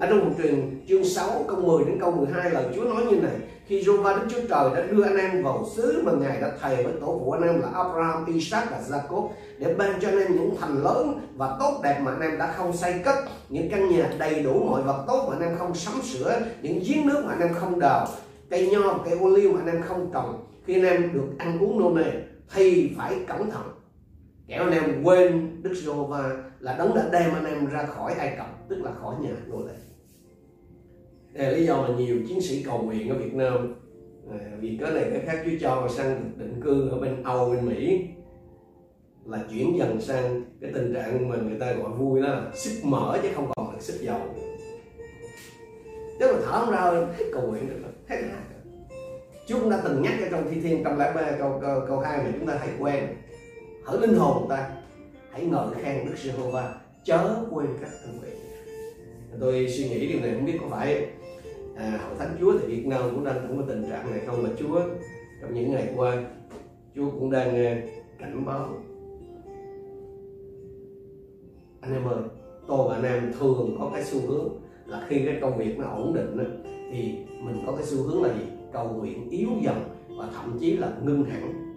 ở 0.00 0.06
trong 0.06 0.18
một 0.18 0.34
truyền 0.38 0.84
chương 0.88 1.04
6 1.04 1.44
câu 1.48 1.60
10 1.60 1.84
đến 1.84 2.00
câu 2.00 2.10
12 2.10 2.50
lời 2.50 2.64
Chúa 2.74 2.84
nói 2.84 3.04
như 3.10 3.16
này 3.16 3.32
khi 3.66 3.82
Jehovah 3.82 4.16
Đức 4.16 4.26
Chúa 4.28 4.40
Trời 4.48 4.70
đã 4.74 4.86
đưa 4.90 5.02
anh 5.02 5.16
em 5.16 5.42
vào 5.42 5.66
xứ 5.76 6.02
mà 6.04 6.12
Ngài 6.12 6.40
đã 6.40 6.52
thề 6.62 6.82
với 6.82 6.92
tổ 7.00 7.20
phụ 7.24 7.30
anh 7.30 7.42
em 7.42 7.60
là 7.60 7.68
Abraham, 7.74 8.26
Isaac 8.26 8.70
và 8.70 8.80
Jacob 8.88 9.28
để 9.58 9.74
ban 9.74 10.00
cho 10.00 10.08
anh 10.08 10.18
em 10.18 10.32
những 10.32 10.56
thành 10.60 10.82
lớn 10.82 11.20
và 11.36 11.56
tốt 11.60 11.80
đẹp 11.82 12.00
mà 12.02 12.12
anh 12.12 12.20
em 12.20 12.38
đã 12.38 12.52
không 12.56 12.76
xây 12.76 12.94
cất 13.04 13.14
những 13.48 13.70
căn 13.70 13.88
nhà 13.88 14.10
đầy 14.18 14.42
đủ 14.42 14.64
mọi 14.70 14.82
vật 14.82 15.04
tốt 15.06 15.26
mà 15.28 15.36
anh 15.36 15.48
em 15.48 15.58
không 15.58 15.74
sắm 15.74 15.94
sửa 16.02 16.40
những 16.62 16.82
giếng 16.86 17.06
nước 17.06 17.24
mà 17.26 17.32
anh 17.32 17.40
em 17.40 17.54
không 17.54 17.78
đào 17.78 18.06
cây 18.50 18.68
nho 18.72 18.80
và 18.80 19.04
cây 19.04 19.18
ô 19.18 19.28
liu 19.28 19.52
mà 19.52 19.60
anh 19.60 19.66
em 19.66 19.82
không 19.82 20.10
trồng. 20.12 20.44
Khi 20.66 20.74
anh 20.74 20.84
em 20.84 21.12
được 21.12 21.28
ăn 21.38 21.58
uống 21.58 21.80
nô 21.80 21.90
nề 21.90 22.12
thì 22.54 22.94
phải 22.96 23.16
cẩn 23.26 23.50
thận. 23.50 23.62
Kẻo 24.48 24.64
anh 24.64 24.72
em 24.72 25.02
quên 25.02 25.62
Đức 25.62 25.74
Giê-hô-va 25.74 26.30
là 26.64 26.76
đấng 26.78 26.94
đã 26.94 27.08
đem 27.12 27.34
anh 27.34 27.44
em 27.44 27.66
ra 27.66 27.86
khỏi 27.86 28.14
Ai 28.14 28.34
Cập 28.36 28.68
tức 28.68 28.82
là 28.82 28.92
khỏi 28.92 29.14
nhà 29.20 29.30
nô 29.46 29.66
lệ 29.66 29.74
đây 31.32 31.46
là 31.46 31.58
lý 31.58 31.66
do 31.66 31.82
mà 31.82 31.88
nhiều 31.96 32.16
chiến 32.28 32.40
sĩ 32.40 32.62
cầu 32.62 32.82
nguyện 32.82 33.08
ở 33.08 33.18
Việt 33.18 33.34
Nam 33.34 33.74
à, 34.30 34.38
vì 34.60 34.78
cái 34.80 34.90
này 34.90 35.04
cái 35.10 35.20
khác 35.26 35.42
Chúa 35.44 35.50
cho 35.60 35.80
mà 35.80 35.88
sang 35.88 36.32
định 36.36 36.60
cư 36.64 36.88
ở 36.88 36.98
bên 36.98 37.22
Âu 37.22 37.50
bên 37.50 37.66
Mỹ 37.66 38.08
là 39.24 39.44
chuyển 39.50 39.78
dần 39.78 40.00
sang 40.00 40.44
cái 40.60 40.70
tình 40.74 40.94
trạng 40.94 41.28
mà 41.28 41.36
người 41.36 41.58
ta 41.60 41.72
gọi 41.72 41.90
vui 41.90 42.22
đó 42.22 42.28
là 42.28 42.50
sức 42.54 42.80
mở 42.84 43.18
chứ 43.22 43.28
không 43.34 43.52
còn 43.56 43.74
là 43.74 43.80
sức 43.80 44.00
dầu. 44.00 44.20
Nếu 46.18 46.32
mà 46.32 46.38
thở 46.44 46.64
không 46.64 46.70
ra 46.70 47.06
hết 47.18 47.24
cầu 47.32 47.42
nguyện 47.42 47.68
được 47.68 47.76
hết 48.08 48.16
hát 48.16 48.40
Chúa 49.46 49.60
cũng 49.60 49.70
đã 49.70 49.80
từng 49.84 50.02
nhắc 50.02 50.14
ở 50.22 50.28
trong 50.30 50.50
thi 50.50 50.60
thiên 50.60 50.84
trong 50.84 50.98
lẽ 50.98 51.12
ba 51.14 51.32
câu, 51.38 51.58
câu 51.62 51.80
câu 51.88 51.98
hai 51.98 52.18
mà 52.18 52.30
chúng 52.38 52.46
ta 52.46 52.56
hãy 52.60 52.68
quen 52.78 53.16
hỡi 53.84 54.00
linh 54.00 54.16
hồn 54.16 54.46
ta 54.48 54.70
hãy 55.34 55.46
ngợi 55.46 55.66
khen 55.74 56.06
Đức 56.06 56.14
Giê-hô-va 56.16 56.74
chớ 57.04 57.36
quên 57.50 57.66
các 57.80 57.90
ân 58.04 58.18
nguyện 58.18 58.34
tôi 59.40 59.68
suy 59.68 59.88
nghĩ 59.88 60.08
điều 60.08 60.20
này 60.20 60.34
không 60.34 60.44
biết 60.44 60.58
có 60.60 60.66
phải 60.70 61.06
à, 61.76 62.00
hội 62.06 62.16
thánh 62.18 62.36
Chúa 62.40 62.58
thì 62.58 62.66
Việt 62.66 62.86
Nam 62.86 63.02
cũng 63.10 63.24
đang 63.24 63.46
cũng 63.48 63.58
có 63.58 63.64
tình 63.68 63.84
trạng 63.90 64.10
này 64.10 64.20
không 64.26 64.42
mà 64.42 64.48
Chúa 64.58 64.80
trong 65.40 65.54
những 65.54 65.72
ngày 65.72 65.92
qua 65.96 66.24
Chúa 66.94 67.10
cũng 67.10 67.30
đang 67.30 67.56
à, 67.56 67.82
cảnh 68.18 68.44
báo. 68.46 68.68
Anh 71.80 71.92
em 71.92 72.04
ơi 72.04 72.22
tôi 72.66 72.88
và 72.88 72.94
anh 72.94 73.04
em 73.04 73.32
thường 73.38 73.76
có 73.78 73.90
cái 73.94 74.04
xu 74.04 74.20
hướng 74.20 74.48
là 74.86 75.06
khi 75.08 75.22
cái 75.26 75.38
công 75.40 75.58
việc 75.58 75.78
nó 75.78 75.86
ổn 75.86 76.14
định 76.14 76.36
đó, 76.36 76.44
thì 76.92 77.14
mình 77.42 77.62
có 77.66 77.72
cái 77.72 77.86
xu 77.86 78.02
hướng 78.02 78.22
là 78.22 78.34
gì? 78.34 78.44
Cầu 78.72 78.88
nguyện 78.88 79.30
yếu 79.30 79.48
dần 79.62 79.76
và 80.18 80.28
thậm 80.34 80.58
chí 80.60 80.76
là 80.76 80.92
ngưng 81.02 81.24
hẳn. 81.24 81.74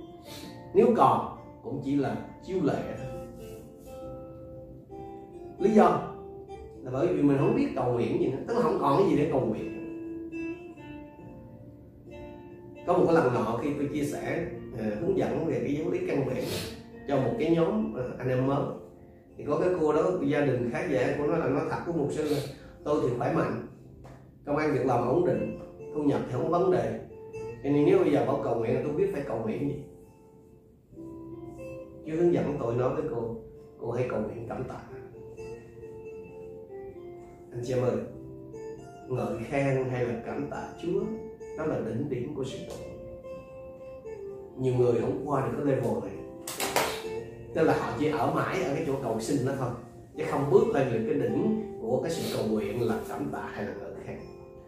Nếu 0.73 0.87
còn 0.97 1.37
cũng 1.63 1.81
chỉ 1.85 1.95
là 1.95 2.15
chiếu 2.45 2.57
lệ 2.63 2.83
thôi 2.97 3.16
lý 5.59 5.69
do 5.69 6.13
là 6.83 6.91
bởi 6.93 7.07
vì 7.07 7.21
mình 7.21 7.37
không 7.37 7.55
biết 7.55 7.67
cầu 7.75 7.93
nguyện 7.93 8.19
gì 8.19 8.27
nữa. 8.27 8.37
Tức 8.47 8.53
là 8.53 8.61
không 8.61 8.77
còn 8.81 8.97
cái 8.97 9.09
gì 9.09 9.17
để 9.17 9.29
cầu 9.31 9.45
nguyện. 9.45 9.73
Có 12.87 12.97
một 12.97 13.03
cái 13.05 13.15
lần 13.15 13.33
nọ 13.33 13.59
khi 13.61 13.69
tôi 13.77 13.89
chia 13.93 14.03
sẻ 14.03 14.45
uh, 14.73 14.79
hướng 15.01 15.17
dẫn 15.17 15.45
về 15.45 15.59
cái 15.63 15.75
giáo 15.75 15.91
lý 15.91 15.99
căn 16.07 16.25
nguyện 16.25 16.43
cho 17.07 17.15
một 17.15 17.31
cái 17.39 17.55
nhóm 17.55 17.93
uh, 17.93 18.19
anh 18.19 18.29
em 18.29 18.47
mới 18.47 18.63
thì 19.37 19.43
có 19.47 19.59
cái 19.59 19.69
cô 19.81 19.93
đó 19.93 20.01
gia 20.25 20.41
đình 20.41 20.69
khá 20.71 20.87
giả 20.91 21.15
của 21.17 21.27
nó 21.27 21.37
là 21.37 21.47
nó 21.47 21.59
thật 21.69 21.77
của 21.85 21.93
mục 21.93 22.11
sư 22.11 22.23
là 22.23 22.37
tôi 22.83 23.01
thì 23.03 23.15
khỏe 23.17 23.33
mạnh 23.33 23.67
công 24.45 24.57
an 24.57 24.73
việc 24.73 24.85
làm 24.85 25.07
ổn 25.07 25.25
định 25.25 25.59
thu 25.95 26.03
nhập 26.03 26.21
thì 26.27 26.33
không 26.33 26.51
có 26.51 26.59
vấn 26.59 26.71
đề. 26.71 26.99
Cho 27.63 27.69
nên 27.69 27.85
nếu 27.85 27.99
bây 27.99 28.11
giờ 28.11 28.25
bảo 28.25 28.41
cầu 28.43 28.55
nguyện 28.55 28.81
tôi 28.83 28.93
biết 28.93 29.09
phải 29.13 29.21
cầu 29.27 29.39
nguyện 29.43 29.69
gì. 29.69 29.83
Chứ 32.05 32.15
hướng 32.15 32.33
dẫn 32.33 32.57
tôi 32.59 32.75
nói 32.75 32.95
với 32.95 33.03
cô 33.15 33.35
cô 33.79 33.91
hãy 33.91 34.07
cầu 34.09 34.19
nguyện 34.19 34.45
cảm 34.49 34.63
tạ 34.63 34.79
anh 37.51 37.61
chị 37.65 37.73
em 37.73 37.83
ơi, 37.83 37.95
ngợi 39.07 39.43
khen 39.49 39.89
hay 39.91 40.05
là 40.05 40.13
cảm 40.25 40.47
tạ 40.51 40.69
Chúa, 40.81 40.99
đó 41.57 41.65
là 41.65 41.79
đỉnh 41.79 42.09
điểm 42.09 42.35
của 42.35 42.43
sự 42.43 42.57
tội. 42.69 42.77
Nhiều 44.57 44.73
người 44.73 45.01
không 45.01 45.21
qua 45.25 45.45
được 45.45 45.51
cái 45.57 45.75
level 45.75 46.03
này. 46.03 46.17
Tức 47.55 47.63
là 47.63 47.77
họ 47.79 47.93
chỉ 47.99 48.09
ở 48.09 48.31
mãi 48.31 48.63
ở 48.63 48.75
cái 48.75 48.83
chỗ 48.87 48.93
cầu 49.03 49.19
xin 49.19 49.45
đó 49.45 49.51
thôi, 49.59 49.69
chứ 50.17 50.23
không 50.29 50.51
bước 50.51 50.67
lên 50.73 50.87
được 50.93 50.99
cái 51.09 51.29
đỉnh 51.29 51.63
của 51.81 52.01
cái 52.03 52.11
sự 52.11 52.37
cầu 52.37 52.47
nguyện 52.47 52.87
là 52.87 52.95
cảm 53.09 53.29
tạ 53.33 53.49
hay 53.53 53.65
là 53.65 53.73
ngợi 53.79 53.91
khen. 54.05 54.17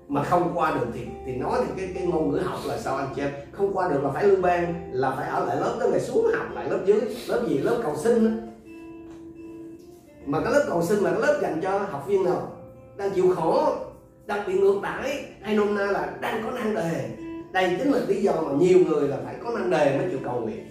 Mà 0.08 0.24
không 0.24 0.52
qua 0.56 0.78
được 0.80 0.88
thì 0.94 1.06
thì 1.26 1.36
nói 1.36 1.60
thì 1.68 1.74
cái 1.78 1.92
cái 1.94 2.08
ngôn 2.08 2.32
ngữ 2.32 2.38
học 2.38 2.60
là 2.66 2.78
sao 2.78 2.96
anh 2.96 3.08
chị 3.16 3.22
em? 3.22 3.32
Không 3.52 3.74
qua 3.74 3.90
được 3.90 4.04
là 4.04 4.12
phải 4.12 4.28
lưu 4.28 4.42
ban, 4.42 4.90
là 4.92 5.16
phải 5.16 5.30
ở 5.30 5.46
lại 5.46 5.58
lớp, 5.58 5.78
tới 5.80 5.90
ngày 5.92 6.00
xuống 6.00 6.28
học, 6.34 6.48
lại 6.54 6.70
lớp 6.70 6.80
dưới, 6.86 7.02
lớp 7.28 7.46
gì, 7.48 7.58
lớp 7.58 7.80
cầu 7.84 7.96
sinh 7.96 8.26
đó. 8.26 8.32
mà 10.26 10.40
cái 10.44 10.54
lớp 10.54 10.66
cầu 10.70 10.82
sinh 10.82 11.04
là 11.04 11.12
cái 11.12 11.22
lớp 11.22 11.40
dành 11.42 11.60
cho 11.62 11.80
học 11.80 12.08
viên 12.08 12.24
nào? 12.24 12.52
Đang 13.00 13.12
chịu 13.15 13.36
khổ. 13.36 13.75
Đang 14.25 14.48
bị 14.48 14.53
ngược 14.53 14.79
đãi 14.84 15.25
hay 15.41 15.56
nôm 15.56 15.75
na 15.75 15.86
là 15.86 16.13
đang 16.22 16.44
có 16.44 16.51
năng 16.51 16.75
đề. 16.75 17.10
Đây 17.51 17.75
chính 17.77 17.91
là 17.91 18.00
lý 18.08 18.22
do 18.24 18.41
mà 18.41 18.51
nhiều 18.53 18.79
người 18.88 19.08
là 19.08 19.18
phải 19.25 19.36
có 19.44 19.51
năng 19.51 19.70
đề 19.70 19.98
mới 19.98 20.10
chịu 20.10 20.20
cầu 20.24 20.39
nguyện. 20.41 20.65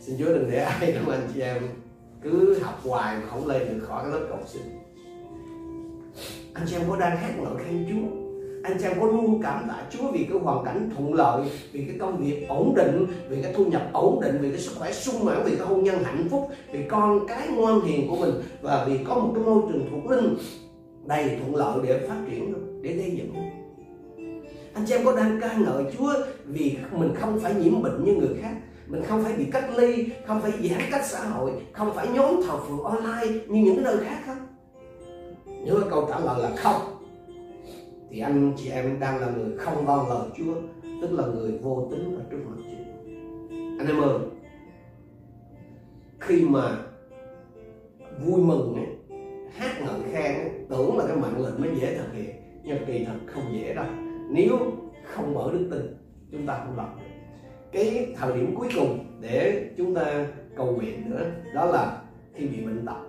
Xin 0.00 0.16
chúa 0.18 0.24
đừng 0.24 0.50
để 0.50 0.58
ai 0.58 0.92
trong 0.94 1.10
anh 1.10 1.28
chị 1.34 1.40
em 1.40 1.62
cứ 2.22 2.58
học 2.62 2.80
hoài 2.84 3.16
mà 3.16 3.22
không 3.30 3.46
lên 3.46 3.68
được 3.68 3.86
khỏi 3.86 4.02
cái 4.02 4.12
lớp 4.20 4.26
cầu 4.28 4.38
sinh 4.46 4.78
anh 6.54 6.66
chị 6.66 6.76
em 6.76 6.82
có 6.88 6.96
đang 6.96 7.16
hát 7.16 7.30
ngợi 7.38 7.64
khen 7.64 7.86
chúa? 7.90 8.27
Anh 8.62 8.76
chị 8.78 8.84
em 8.84 9.00
có 9.00 9.06
luôn 9.06 9.42
cảm 9.42 9.64
tạ 9.68 9.82
Chúa 9.90 10.12
vì 10.12 10.26
cái 10.30 10.38
hoàn 10.38 10.64
cảnh 10.64 10.90
thuận 10.96 11.14
lợi, 11.14 11.42
vì 11.72 11.84
cái 11.84 11.96
công 12.00 12.16
việc 12.16 12.48
ổn 12.48 12.74
định, 12.76 13.06
vì 13.28 13.42
cái 13.42 13.52
thu 13.52 13.64
nhập 13.64 13.90
ổn 13.92 14.20
định, 14.20 14.38
vì 14.40 14.50
cái 14.50 14.60
sức 14.60 14.72
khỏe 14.78 14.92
sung 14.92 15.24
mãn, 15.24 15.42
vì 15.44 15.56
cái 15.56 15.66
hôn 15.66 15.84
nhân 15.84 15.98
hạnh 16.04 16.28
phúc, 16.30 16.48
vì 16.72 16.82
con 16.88 17.26
cái 17.26 17.48
ngoan 17.48 17.80
hiền 17.80 18.08
của 18.08 18.16
mình 18.16 18.34
và 18.62 18.84
vì 18.88 18.98
có 19.04 19.14
một 19.14 19.32
cái 19.34 19.44
môi 19.44 19.62
trường 19.68 19.88
thuộc 19.90 20.10
linh 20.10 20.36
đầy 21.06 21.38
thuận 21.40 21.56
lợi 21.56 21.78
để 21.86 22.08
phát 22.08 22.16
triển 22.30 22.54
để 22.82 22.92
gây 22.92 23.10
dựng. 23.10 23.34
Anh 24.74 24.84
chị 24.86 24.94
em 24.94 25.04
có 25.04 25.16
đang 25.16 25.40
ca 25.40 25.54
ngợi 25.54 25.84
Chúa 25.98 26.12
vì 26.44 26.76
mình 26.92 27.14
không 27.14 27.40
phải 27.40 27.54
nhiễm 27.54 27.82
bệnh 27.82 28.04
như 28.04 28.12
người 28.12 28.36
khác. 28.42 28.54
Mình 28.86 29.02
không 29.08 29.24
phải 29.24 29.32
bị 29.32 29.44
cách 29.52 29.64
ly 29.76 30.06
không 30.26 30.40
phải 30.42 30.50
giãn 30.50 30.80
cách 30.90 31.04
xã 31.04 31.20
hội 31.24 31.50
không 31.72 31.94
phải 31.94 32.08
nhóm 32.14 32.40
thờ 32.46 32.58
phượng 32.68 32.82
online 32.82 33.40
như 33.48 33.62
những 33.64 33.76
cái 33.76 33.84
nơi 33.84 33.96
khác 34.04 34.18
không? 34.26 34.46
Nếu 35.64 35.80
câu 35.90 36.08
trả 36.10 36.18
lời 36.18 36.42
là 36.42 36.50
không 36.56 36.97
thì 38.10 38.20
anh 38.20 38.52
chị 38.56 38.70
em 38.70 39.00
đang 39.00 39.20
là 39.20 39.30
người 39.36 39.56
không 39.58 39.86
vâng 39.86 40.08
lời 40.08 40.28
Chúa 40.36 40.54
tức 41.02 41.12
là 41.12 41.26
người 41.26 41.58
vô 41.62 41.88
tính 41.90 42.16
ở 42.16 42.22
trước 42.30 42.38
mặt 42.46 42.56
Chúa. 42.56 43.08
Anh 43.78 43.86
em 43.86 44.00
ơi 44.00 44.18
khi 46.20 46.44
mà 46.44 46.76
vui 48.24 48.40
mừng 48.40 48.74
ấy, 48.74 49.18
hát 49.52 49.80
ngợi 49.80 50.12
khen 50.12 50.34
ấy, 50.34 50.50
tưởng 50.68 50.98
là 50.98 51.06
cái 51.06 51.16
mạng 51.16 51.44
lệnh 51.44 51.60
mới 51.60 51.80
dễ 51.80 51.96
thực 51.98 52.12
hiện 52.12 52.36
nhưng 52.64 52.86
kỳ 52.86 53.04
thật 53.04 53.18
không 53.26 53.44
dễ 53.52 53.74
đâu. 53.74 53.86
Nếu 54.30 54.58
không 55.04 55.34
mở 55.34 55.50
đức 55.52 55.68
tin 55.70 55.96
chúng 56.32 56.46
ta 56.46 56.64
không 56.64 56.76
làm 56.76 56.88
được. 56.96 57.02
Cái 57.72 58.14
thời 58.16 58.32
điểm 58.32 58.54
cuối 58.56 58.68
cùng 58.74 58.98
để 59.20 59.70
chúng 59.76 59.94
ta 59.94 60.26
cầu 60.56 60.76
nguyện 60.76 61.10
nữa 61.10 61.30
đó 61.54 61.64
là 61.64 62.02
khi 62.34 62.46
bị 62.46 62.64
bệnh 62.64 62.86
tật 62.86 63.07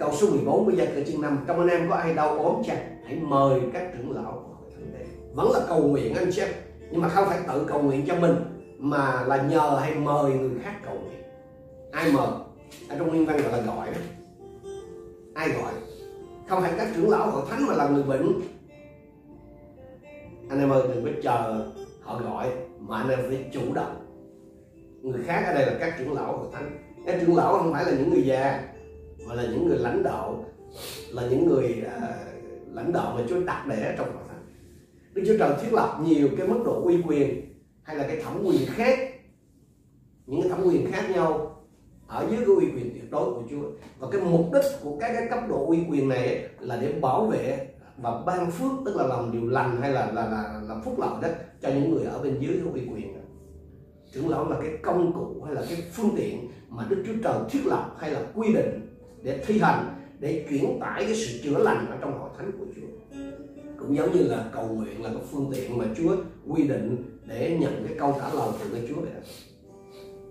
câu 0.00 0.12
số 0.12 0.30
14 0.30 0.64
của 0.64 0.70
gia 0.70 0.84
cử 0.84 1.04
chương 1.04 1.20
5 1.20 1.38
trong 1.46 1.58
anh 1.58 1.68
em 1.68 1.88
có 1.88 1.94
ai 1.94 2.14
đau 2.14 2.38
ốm 2.38 2.62
chăng? 2.66 3.00
Hãy 3.04 3.18
mời 3.22 3.60
các 3.72 3.92
trưởng 3.92 4.14
lão 4.16 4.50
vẫn 5.34 5.52
là 5.52 5.60
cầu 5.68 5.82
nguyện 5.82 6.14
anh 6.14 6.32
xem 6.32 6.48
nhưng 6.90 7.00
mà 7.00 7.08
không 7.08 7.28
phải 7.28 7.38
tự 7.48 7.64
cầu 7.68 7.82
nguyện 7.82 8.04
cho 8.06 8.14
mình, 8.14 8.34
mà 8.78 9.24
là 9.26 9.42
nhờ 9.42 9.78
hay 9.80 9.94
mời 9.94 10.32
người 10.32 10.50
khác 10.62 10.74
cầu 10.84 10.94
nguyện. 10.94 11.22
Ai 11.92 12.12
mời? 12.12 12.26
Ở 12.88 12.98
trong 12.98 13.08
nguyên 13.08 13.26
văn 13.26 13.36
gọi 13.36 13.52
là 13.52 13.60
gọi 13.60 13.90
đó. 13.90 14.00
Ai 15.34 15.48
gọi? 15.48 15.72
Không 16.48 16.62
phải 16.62 16.72
các 16.78 16.88
trưởng 16.96 17.10
lão 17.10 17.30
hội 17.30 17.42
thánh 17.50 17.66
mà 17.66 17.74
là 17.74 17.88
người 17.88 18.02
bệnh. 18.02 18.40
Anh 20.48 20.60
em 20.60 20.72
ơi, 20.72 20.82
đừng 20.94 21.04
có 21.04 21.10
chờ 21.22 21.66
họ 22.00 22.20
gọi, 22.24 22.48
mà 22.78 22.98
anh 22.98 23.08
em 23.08 23.18
phải 23.28 23.44
chủ 23.52 23.60
động. 23.74 24.06
Người 25.02 25.22
khác 25.26 25.44
ở 25.46 25.54
đây 25.54 25.66
là 25.66 25.72
các 25.80 25.94
trưởng 25.98 26.12
lão 26.12 26.36
hội 26.36 26.48
thánh. 26.52 26.78
Các 27.06 27.16
trưởng 27.20 27.36
lão 27.36 27.58
không 27.58 27.72
phải 27.72 27.84
là 27.84 27.92
những 27.92 28.10
người 28.10 28.22
già 28.22 28.69
và 29.30 29.36
là 29.36 29.42
những 29.50 29.68
người 29.68 29.78
lãnh 29.78 30.02
đạo 30.02 30.44
là 31.10 31.22
những 31.30 31.46
người 31.46 31.84
uh, 31.86 32.74
lãnh 32.74 32.92
đạo 32.92 33.14
mà 33.16 33.24
Chúa 33.28 33.40
đặt 33.40 33.64
để 33.68 33.94
trong 33.98 34.06
hội 34.14 34.24
thánh 34.28 34.44
Đức 35.14 35.22
Chúa 35.26 35.38
Trời 35.38 35.52
thiết 35.62 35.72
lập 35.72 35.98
nhiều 36.04 36.28
cái 36.38 36.46
mức 36.46 36.62
độ 36.64 36.82
uy 36.84 37.02
quyền 37.02 37.54
hay 37.82 37.96
là 37.96 38.06
cái 38.06 38.16
thẩm 38.22 38.44
quyền 38.44 38.66
khác 38.66 38.98
những 40.26 40.42
cái 40.42 40.50
thẩm 40.50 40.62
quyền 40.64 40.92
khác 40.92 41.10
nhau 41.10 41.56
ở 42.06 42.26
dưới 42.30 42.36
cái 42.36 42.56
uy 42.56 42.66
quyền 42.66 42.90
tuyệt 42.92 43.10
đối 43.10 43.24
của 43.24 43.42
Chúa 43.50 43.70
và 43.98 44.08
cái 44.12 44.20
mục 44.20 44.52
đích 44.52 44.64
của 44.82 44.96
các 45.00 45.12
cái 45.12 45.26
cấp 45.30 45.38
độ 45.48 45.66
uy 45.66 45.78
quyền 45.90 46.08
này 46.08 46.48
là 46.60 46.76
để 46.76 46.92
bảo 46.92 47.26
vệ 47.26 47.68
và 48.02 48.22
ban 48.26 48.50
phước 48.50 48.72
tức 48.84 48.96
là 48.96 49.06
làm 49.06 49.32
điều 49.32 49.48
lành 49.48 49.80
hay 49.80 49.92
là 49.92 50.12
là 50.12 50.26
là 50.26 50.60
là 50.68 50.80
phúc 50.84 50.94
lợi 50.98 51.22
đó 51.22 51.28
cho 51.62 51.68
những 51.68 51.94
người 51.94 52.04
ở 52.04 52.22
bên 52.22 52.38
dưới 52.40 52.60
cái 52.64 52.72
uy 52.72 52.88
quyền 52.94 53.14
đó. 53.14 53.22
trưởng 54.12 54.28
lão 54.28 54.50
là 54.50 54.56
cái 54.60 54.70
công 54.82 55.12
cụ 55.12 55.42
hay 55.42 55.54
là 55.54 55.62
cái 55.68 55.78
phương 55.92 56.10
tiện 56.16 56.48
mà 56.68 56.86
Đức 56.88 57.04
Chúa 57.06 57.14
Trời 57.24 57.38
thiết 57.50 57.66
lập 57.66 57.96
hay 57.98 58.10
là 58.10 58.20
quy 58.34 58.54
định 58.54 58.89
để 59.22 59.44
thi 59.46 59.58
hành, 59.58 59.94
để 60.18 60.46
chuyển 60.50 60.80
tải 60.80 61.04
cái 61.04 61.14
sự 61.14 61.40
chữa 61.42 61.58
lành 61.58 61.86
ở 61.90 61.96
trong 62.00 62.18
hội 62.18 62.30
thánh 62.38 62.52
của 62.58 62.64
Chúa. 62.76 63.16
Cũng 63.78 63.96
giống 63.96 64.12
như 64.12 64.22
là 64.22 64.50
cầu 64.52 64.68
nguyện 64.68 65.02
là 65.02 65.08
cái 65.08 65.22
phương 65.30 65.50
tiện 65.54 65.78
mà 65.78 65.84
Chúa 65.96 66.16
quy 66.48 66.68
định 66.68 67.18
để 67.26 67.56
nhận 67.60 67.84
cái 67.88 67.96
câu 67.98 68.14
trả 68.18 68.34
lời 68.34 68.48
từ 68.60 68.70
nơi 68.72 68.86
Chúa 68.88 69.00
vậy 69.00 69.10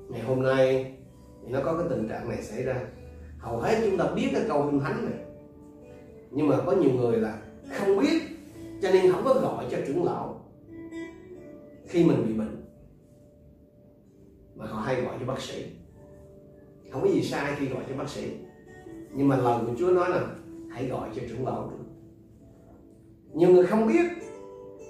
ngày 0.09 0.21
hôm 0.21 0.43
nay 0.43 0.93
thì 1.41 1.49
nó 1.49 1.59
có 1.63 1.77
cái 1.77 1.85
tình 1.89 2.07
trạng 2.07 2.29
này 2.29 2.43
xảy 2.43 2.63
ra. 2.63 2.81
Hầu 3.37 3.59
hết 3.59 3.81
chúng 3.85 3.97
ta 3.97 4.07
biết 4.15 4.29
cái 4.33 4.41
câu 4.47 4.67
kinh 4.71 4.79
thánh 4.79 5.05
này. 5.05 5.19
Nhưng 6.31 6.47
mà 6.47 6.57
có 6.65 6.71
nhiều 6.71 6.91
người 6.91 7.17
là 7.17 7.41
không 7.71 7.99
biết, 7.99 8.21
cho 8.81 8.91
nên 8.91 9.11
không 9.11 9.23
có 9.25 9.33
gọi 9.33 9.65
cho 9.71 9.77
trưởng 9.87 10.03
lão 10.03 10.45
khi 11.87 12.03
mình 12.03 12.27
bị 12.27 12.33
bệnh. 12.33 12.65
Mà 14.55 14.65
họ 14.65 14.81
hay 14.81 15.01
gọi 15.01 15.15
cho 15.19 15.25
bác 15.25 15.41
sĩ. 15.41 15.65
Không 16.91 17.01
có 17.01 17.07
gì 17.07 17.21
sai 17.21 17.55
khi 17.59 17.65
gọi 17.65 17.83
cho 17.89 17.95
bác 17.95 18.09
sĩ 18.09 18.31
nhưng 19.13 19.27
mà 19.27 19.37
lời 19.37 19.59
của 19.67 19.73
Chúa 19.79 19.91
nói 19.91 20.09
là 20.09 20.21
hãy 20.69 20.87
gọi 20.87 21.09
cho 21.15 21.21
trưởng 21.29 21.45
lão 21.45 21.71
nhiều 23.33 23.49
người 23.49 23.65
không 23.65 23.87
biết 23.87 24.05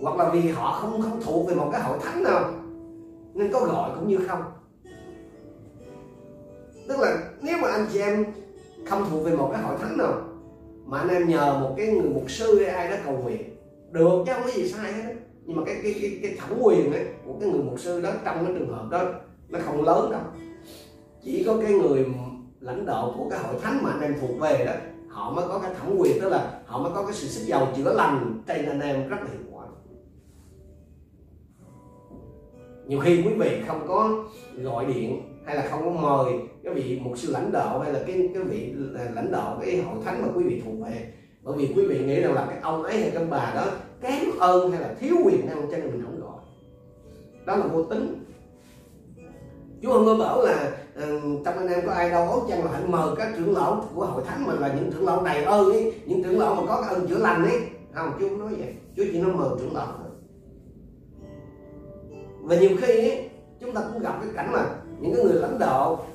hoặc 0.01 0.17
là 0.17 0.29
vì 0.29 0.49
họ 0.49 0.71
không 0.71 1.01
không 1.01 1.21
thuộc 1.21 1.47
về 1.47 1.55
một 1.55 1.69
cái 1.71 1.81
hội 1.81 1.97
thánh 2.01 2.23
nào 2.23 2.51
nên 3.33 3.51
có 3.51 3.65
gọi 3.65 3.91
cũng 3.95 4.07
như 4.07 4.17
không. 4.27 4.41
Tức 6.87 6.99
là 6.99 7.31
nếu 7.41 7.57
mà 7.61 7.67
anh 7.67 7.87
chị 7.93 7.99
em 7.99 8.25
không 8.85 9.05
thuộc 9.09 9.25
về 9.25 9.35
một 9.35 9.49
cái 9.53 9.61
hội 9.61 9.77
thánh 9.81 9.97
nào 9.97 10.13
mà 10.85 10.99
anh 10.99 11.09
em 11.09 11.27
nhờ 11.27 11.59
một 11.59 11.73
cái 11.77 11.87
người 11.87 12.09
mục 12.09 12.31
sư 12.31 12.59
hay 12.59 12.75
ai 12.75 12.89
đó 12.89 12.95
cầu 13.05 13.17
nguyện 13.17 13.41
được 13.91 14.23
chứ 14.25 14.33
không 14.33 14.43
có 14.43 14.51
gì 14.51 14.67
sai 14.67 14.93
hết 14.93 15.15
nhưng 15.45 15.57
mà 15.57 15.63
cái 15.65 15.75
cái 15.83 15.95
cái, 16.01 16.19
cái 16.21 16.35
thẩm 16.39 16.59
quyền 16.61 16.93
ấy, 16.93 17.05
của 17.25 17.33
cái 17.39 17.49
người 17.49 17.63
mục 17.63 17.79
sư 17.79 18.01
đó 18.01 18.11
trong 18.25 18.45
cái 18.45 18.55
trường 18.59 18.73
hợp 18.73 18.87
đó 18.91 19.03
nó 19.49 19.59
không 19.65 19.83
lớn 19.83 20.11
đâu. 20.11 20.21
Chỉ 21.23 21.43
có 21.43 21.57
cái 21.61 21.73
người 21.73 22.05
lãnh 22.59 22.85
đạo 22.85 23.13
của 23.17 23.29
cái 23.29 23.39
hội 23.39 23.55
thánh 23.61 23.79
mà 23.83 23.91
anh 23.91 24.01
em 24.01 24.15
thuộc 24.21 24.39
về 24.39 24.65
đó, 24.65 24.73
họ 25.09 25.31
mới 25.31 25.45
có 25.47 25.59
cái 25.59 25.73
thẩm 25.73 25.97
quyền, 25.97 26.21
tức 26.21 26.29
là 26.29 26.61
họ 26.65 26.83
mới 26.83 26.91
có 26.95 27.03
cái 27.03 27.13
sự 27.13 27.27
sức 27.27 27.45
giàu 27.45 27.67
chữa 27.77 27.93
lành 27.93 28.43
trên 28.47 28.65
anh 28.65 28.79
em 28.79 29.09
rất 29.09 29.17
là 29.19 29.27
hiệu 29.31 29.41
quả. 29.51 29.65
Nhiều 32.87 32.99
khi 32.99 33.23
quý 33.27 33.33
vị 33.33 33.61
không 33.67 33.85
có 33.87 34.25
gọi 34.57 34.85
điện 34.85 35.21
hay 35.45 35.55
là 35.55 35.67
không 35.69 35.85
có 35.85 36.01
mời 36.01 36.33
cái 36.63 36.73
vị 36.73 36.99
một 37.03 37.13
sư 37.15 37.31
lãnh 37.31 37.51
đạo 37.51 37.79
hay 37.79 37.93
là 37.93 37.99
cái 38.07 38.29
cái 38.33 38.43
vị 38.43 38.73
lãnh 39.15 39.31
đạo 39.31 39.57
cái 39.61 39.81
hội 39.81 39.97
thánh 40.05 40.21
mà 40.21 40.27
quý 40.35 40.43
vị 40.43 40.61
thuộc 40.65 40.73
về, 40.85 41.13
bởi 41.43 41.57
vì 41.57 41.73
quý 41.75 41.85
vị 41.85 42.05
nghĩ 42.05 42.21
rằng 42.21 42.33
là 42.33 42.45
cái 42.45 42.57
ông 42.61 42.83
ấy 42.83 43.01
hay 43.01 43.11
cái 43.11 43.25
bà 43.25 43.51
đó 43.55 43.65
kém 44.01 44.23
ơn 44.39 44.71
hay 44.71 44.81
là 44.81 44.93
thiếu 44.99 45.15
quyền 45.25 45.47
năng 45.47 45.71
cho 45.71 45.77
nên 45.77 45.91
mình 45.91 46.03
không 46.05 46.21
gọi. 46.21 46.39
Đó 47.45 47.55
là 47.55 47.67
vô 47.67 47.83
tính. 47.83 48.23
Chúa 49.81 49.93
không 49.93 50.05
có 50.05 50.15
bảo 50.15 50.41
là 50.41 50.71
uh, 50.97 51.45
trong 51.45 51.57
anh 51.57 51.67
em 51.67 51.85
có 51.85 51.91
ai 51.91 52.09
đâu 52.09 52.29
ốm 52.29 52.43
chăng 52.49 52.65
là 52.65 52.71
hãy 52.71 52.83
mời 52.87 53.15
các 53.17 53.33
trưởng 53.37 53.55
lão 53.55 53.85
của 53.95 54.05
hội 54.05 54.23
thánh 54.25 54.45
mình 54.45 54.59
là 54.59 54.73
những 54.73 54.91
trưởng 54.91 55.05
lão 55.05 55.23
đầy 55.23 55.43
ơn 55.43 55.71
ấy 55.71 55.93
những 56.05 56.23
trưởng 56.23 56.39
lão 56.39 56.55
mà 56.55 56.61
có 56.67 56.81
cái 56.81 56.93
ơn 56.93 57.07
chữa 57.07 57.17
lành 57.17 57.43
ấy 57.43 57.59
không 57.93 58.11
Chúa 58.19 58.29
không 58.29 58.39
nói 58.39 58.55
vậy. 58.59 58.73
Chúa 58.95 59.03
chỉ 59.11 59.21
nói 59.21 59.31
mời 59.33 59.49
trưởng 59.59 59.75
lão 59.75 59.87
thôi. 59.97 60.07
Và 62.41 62.55
nhiều 62.55 62.69
khi 62.81 62.93
ấy, 62.93 63.29
chúng 63.59 63.73
ta 63.73 63.81
cũng 63.93 64.01
gặp 64.01 64.19
cái 64.21 64.29
cảnh 64.35 64.51
mà 64.51 64.65
những 64.99 65.15
cái 65.15 65.25
người 65.25 65.41
lãnh 65.41 65.59
đạo 65.59 66.05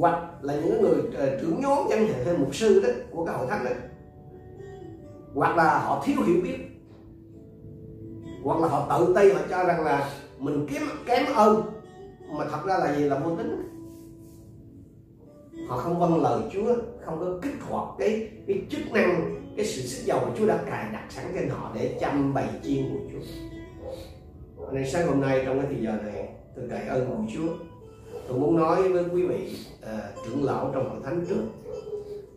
hoặc 0.00 0.22
là 0.42 0.54
những 0.54 0.82
người 0.82 0.98
uh, 0.98 1.40
trưởng 1.40 1.60
nhóm 1.60 1.86
chẳng 1.90 2.06
hạn 2.06 2.24
hay 2.24 2.36
mục 2.36 2.54
sư 2.54 2.80
đó 2.80 2.88
của 3.10 3.24
cái 3.24 3.36
hội 3.36 3.46
thánh 3.50 3.64
đó 3.64 3.70
hoặc 5.34 5.56
là 5.56 5.78
họ 5.78 6.02
thiếu 6.04 6.16
hiểu 6.26 6.36
biết. 6.42 6.58
Hoặc 8.42 8.60
là 8.60 8.68
họ 8.68 8.98
tự 8.98 9.14
ti 9.16 9.32
họ 9.32 9.40
cho 9.50 9.64
rằng 9.64 9.84
là 9.84 10.10
mình 10.38 10.66
kém 10.70 10.82
kém 11.06 11.26
ơn 11.34 11.62
mà 12.32 12.44
thật 12.50 12.60
ra 12.66 12.78
là 12.78 12.96
gì? 12.96 13.04
Là 13.04 13.18
vô 13.18 13.36
tính. 13.36 13.68
Họ 15.68 15.76
không 15.76 15.98
vâng 15.98 16.22
lời 16.22 16.42
Chúa 16.52 16.74
không 17.04 17.20
có 17.20 17.38
kích 17.42 17.62
hoạt 17.68 17.88
cái 17.98 18.28
cái 18.46 18.62
chức 18.70 18.80
năng 18.92 19.36
cái 19.56 19.66
sự 19.66 19.82
sức 19.82 20.04
giàu 20.04 20.20
của 20.24 20.30
Chúa 20.38 20.46
đã 20.46 20.58
cài 20.66 20.92
đặt 20.92 21.06
sẵn 21.08 21.24
trên 21.34 21.48
họ 21.48 21.72
để 21.74 21.98
chăm 22.00 22.34
bày 22.34 22.48
chiên 22.62 22.82
của 22.92 23.00
Chúa. 23.12 23.18
Nên 24.72 24.90
sáng 24.90 25.06
hôm 25.06 25.20
nay 25.20 25.42
trong 25.46 25.58
cái 25.58 25.66
thời 25.70 25.82
giờ 25.82 25.92
này 26.02 26.28
tôi 26.56 26.64
cậy 26.70 26.86
ơn 26.86 27.06
của 27.06 27.32
Chúa. 27.34 27.48
Tôi 28.28 28.38
muốn 28.38 28.56
nói 28.56 28.88
với 28.88 29.04
quý 29.12 29.26
vị 29.26 29.56
uh, 29.82 30.26
trưởng 30.26 30.44
lão 30.44 30.70
trong 30.74 30.90
hội 30.90 31.00
thánh 31.04 31.24
trước. 31.28 31.42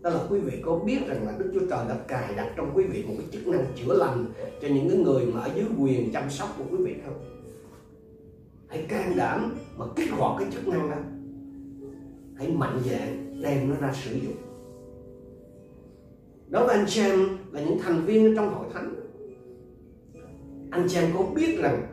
Đó 0.02 0.10
là 0.10 0.20
quý 0.30 0.40
vị 0.40 0.62
có 0.66 0.75
biết 0.75 1.00
rằng 1.08 1.25
là 1.25 1.34
Đức 1.38 1.52
Chúa 1.54 1.66
Trời 1.70 1.86
đã 1.90 1.96
cài 2.08 2.36
đặt 2.36 2.54
trong 2.56 2.72
quý 2.75 2.84
vị 2.84 3.04
một 3.08 3.14
cái 3.18 3.28
chức 3.32 3.48
năng 3.48 3.66
chữa 3.75 3.94
lành 3.94 4.25
cho 4.62 4.68
những 4.68 4.90
cái 4.90 4.98
người 4.98 5.25
mà 5.25 5.42
ở 5.42 5.50
dưới 5.56 5.66
quyền 5.80 6.14
chăm 6.14 6.30
sóc 6.30 6.50
của 6.58 6.64
quý 6.72 6.78
vị 6.86 6.96
không? 7.06 7.35
Hãy 8.67 8.86
can 8.89 9.15
đảm 9.17 9.55
mà 9.77 9.86
kích 9.95 10.12
hoạt 10.12 10.39
cái 10.39 10.51
chức 10.51 10.67
năng 10.67 10.89
đó. 10.89 10.98
Hãy 12.38 12.51
mạnh 12.51 12.79
dạn 12.86 13.41
đem 13.41 13.69
nó 13.69 13.75
ra 13.79 13.93
sử 13.93 14.13
dụng. 14.13 14.36
Đối 16.50 16.67
với 16.67 16.77
anh 16.77 16.86
chị 16.88 17.01
em 17.01 17.38
là 17.51 17.62
những 17.62 17.79
thành 17.79 18.05
viên 18.05 18.36
trong 18.36 18.53
hội 18.53 18.65
thánh, 18.74 18.95
anh 20.72 20.88
chị 20.89 20.98
em 20.98 21.10
có 21.17 21.24
biết 21.36 21.60
rằng 21.62 21.88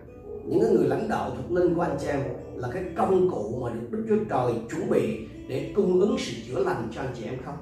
những 0.46 0.74
người 0.74 0.88
lãnh 0.88 1.08
đạo 1.08 1.30
thuộc 1.36 1.52
linh 1.52 1.74
của 1.74 1.80
anh 1.80 1.96
chị 2.00 2.06
em 2.06 2.20
là 2.54 2.68
cái 2.72 2.84
công 2.96 3.30
cụ 3.30 3.60
mà 3.62 3.70
được 3.74 3.88
Đức 3.90 4.04
Chúa 4.08 4.24
Trời 4.30 4.52
chuẩn 4.70 4.90
bị 4.90 5.18
để 5.48 5.72
cung 5.76 6.00
ứng 6.00 6.16
sự 6.18 6.32
chữa 6.46 6.64
lành 6.64 6.88
cho 6.94 7.00
anh 7.00 7.14
chị 7.14 7.24
em 7.24 7.34
không? 7.44 7.56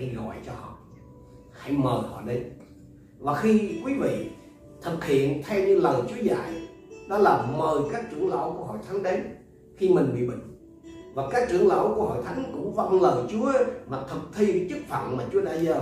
hãy 0.00 0.14
gọi 0.16 0.36
cho 0.46 0.52
họ 0.52 0.78
hãy 1.52 1.72
mời 1.72 2.02
họ 2.10 2.22
đến 2.26 2.52
và 3.18 3.34
khi 3.34 3.80
quý 3.84 3.94
vị 3.94 4.30
thực 4.82 5.04
hiện 5.04 5.42
theo 5.46 5.66
như 5.66 5.80
lời 5.80 6.02
Chúa 6.08 6.22
dạy 6.22 6.68
đó 7.10 7.18
là 7.18 7.46
mời 7.58 7.80
các 7.92 8.04
trưởng 8.10 8.28
lão 8.28 8.54
của 8.58 8.64
hội 8.64 8.78
thánh 8.88 9.02
đến 9.02 9.20
khi 9.76 9.88
mình 9.88 10.14
bị 10.14 10.26
bệnh. 10.26 10.40
Và 11.14 11.28
các 11.30 11.48
trưởng 11.50 11.68
lão 11.68 11.94
của 11.96 12.02
hội 12.02 12.22
thánh 12.24 12.44
cũng 12.52 12.74
vâng 12.74 13.02
lời 13.02 13.24
Chúa 13.30 13.52
mà 13.88 13.98
thực 14.10 14.20
thi 14.34 14.52
cái 14.52 14.66
chức 14.70 14.78
phận 14.88 15.16
mà 15.16 15.24
Chúa 15.32 15.40
đã 15.40 15.54
giao. 15.54 15.80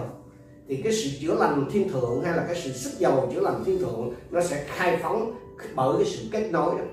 Thì 0.68 0.76
cái 0.82 0.92
sự 0.92 1.10
chữa 1.20 1.34
lành 1.34 1.66
thiên 1.70 1.88
thượng 1.88 2.22
hay 2.22 2.36
là 2.36 2.44
cái 2.46 2.56
sự 2.64 2.72
sức 2.72 2.98
giàu 2.98 3.30
chữa 3.34 3.40
lành 3.40 3.64
thiên 3.64 3.78
thượng 3.78 4.12
nó 4.30 4.40
sẽ 4.40 4.64
khai 4.66 4.98
phóng 5.02 5.34
bởi 5.74 5.96
cái 5.96 6.06
sự 6.06 6.28
kết 6.32 6.48
nối 6.52 6.78
đó. 6.78 6.84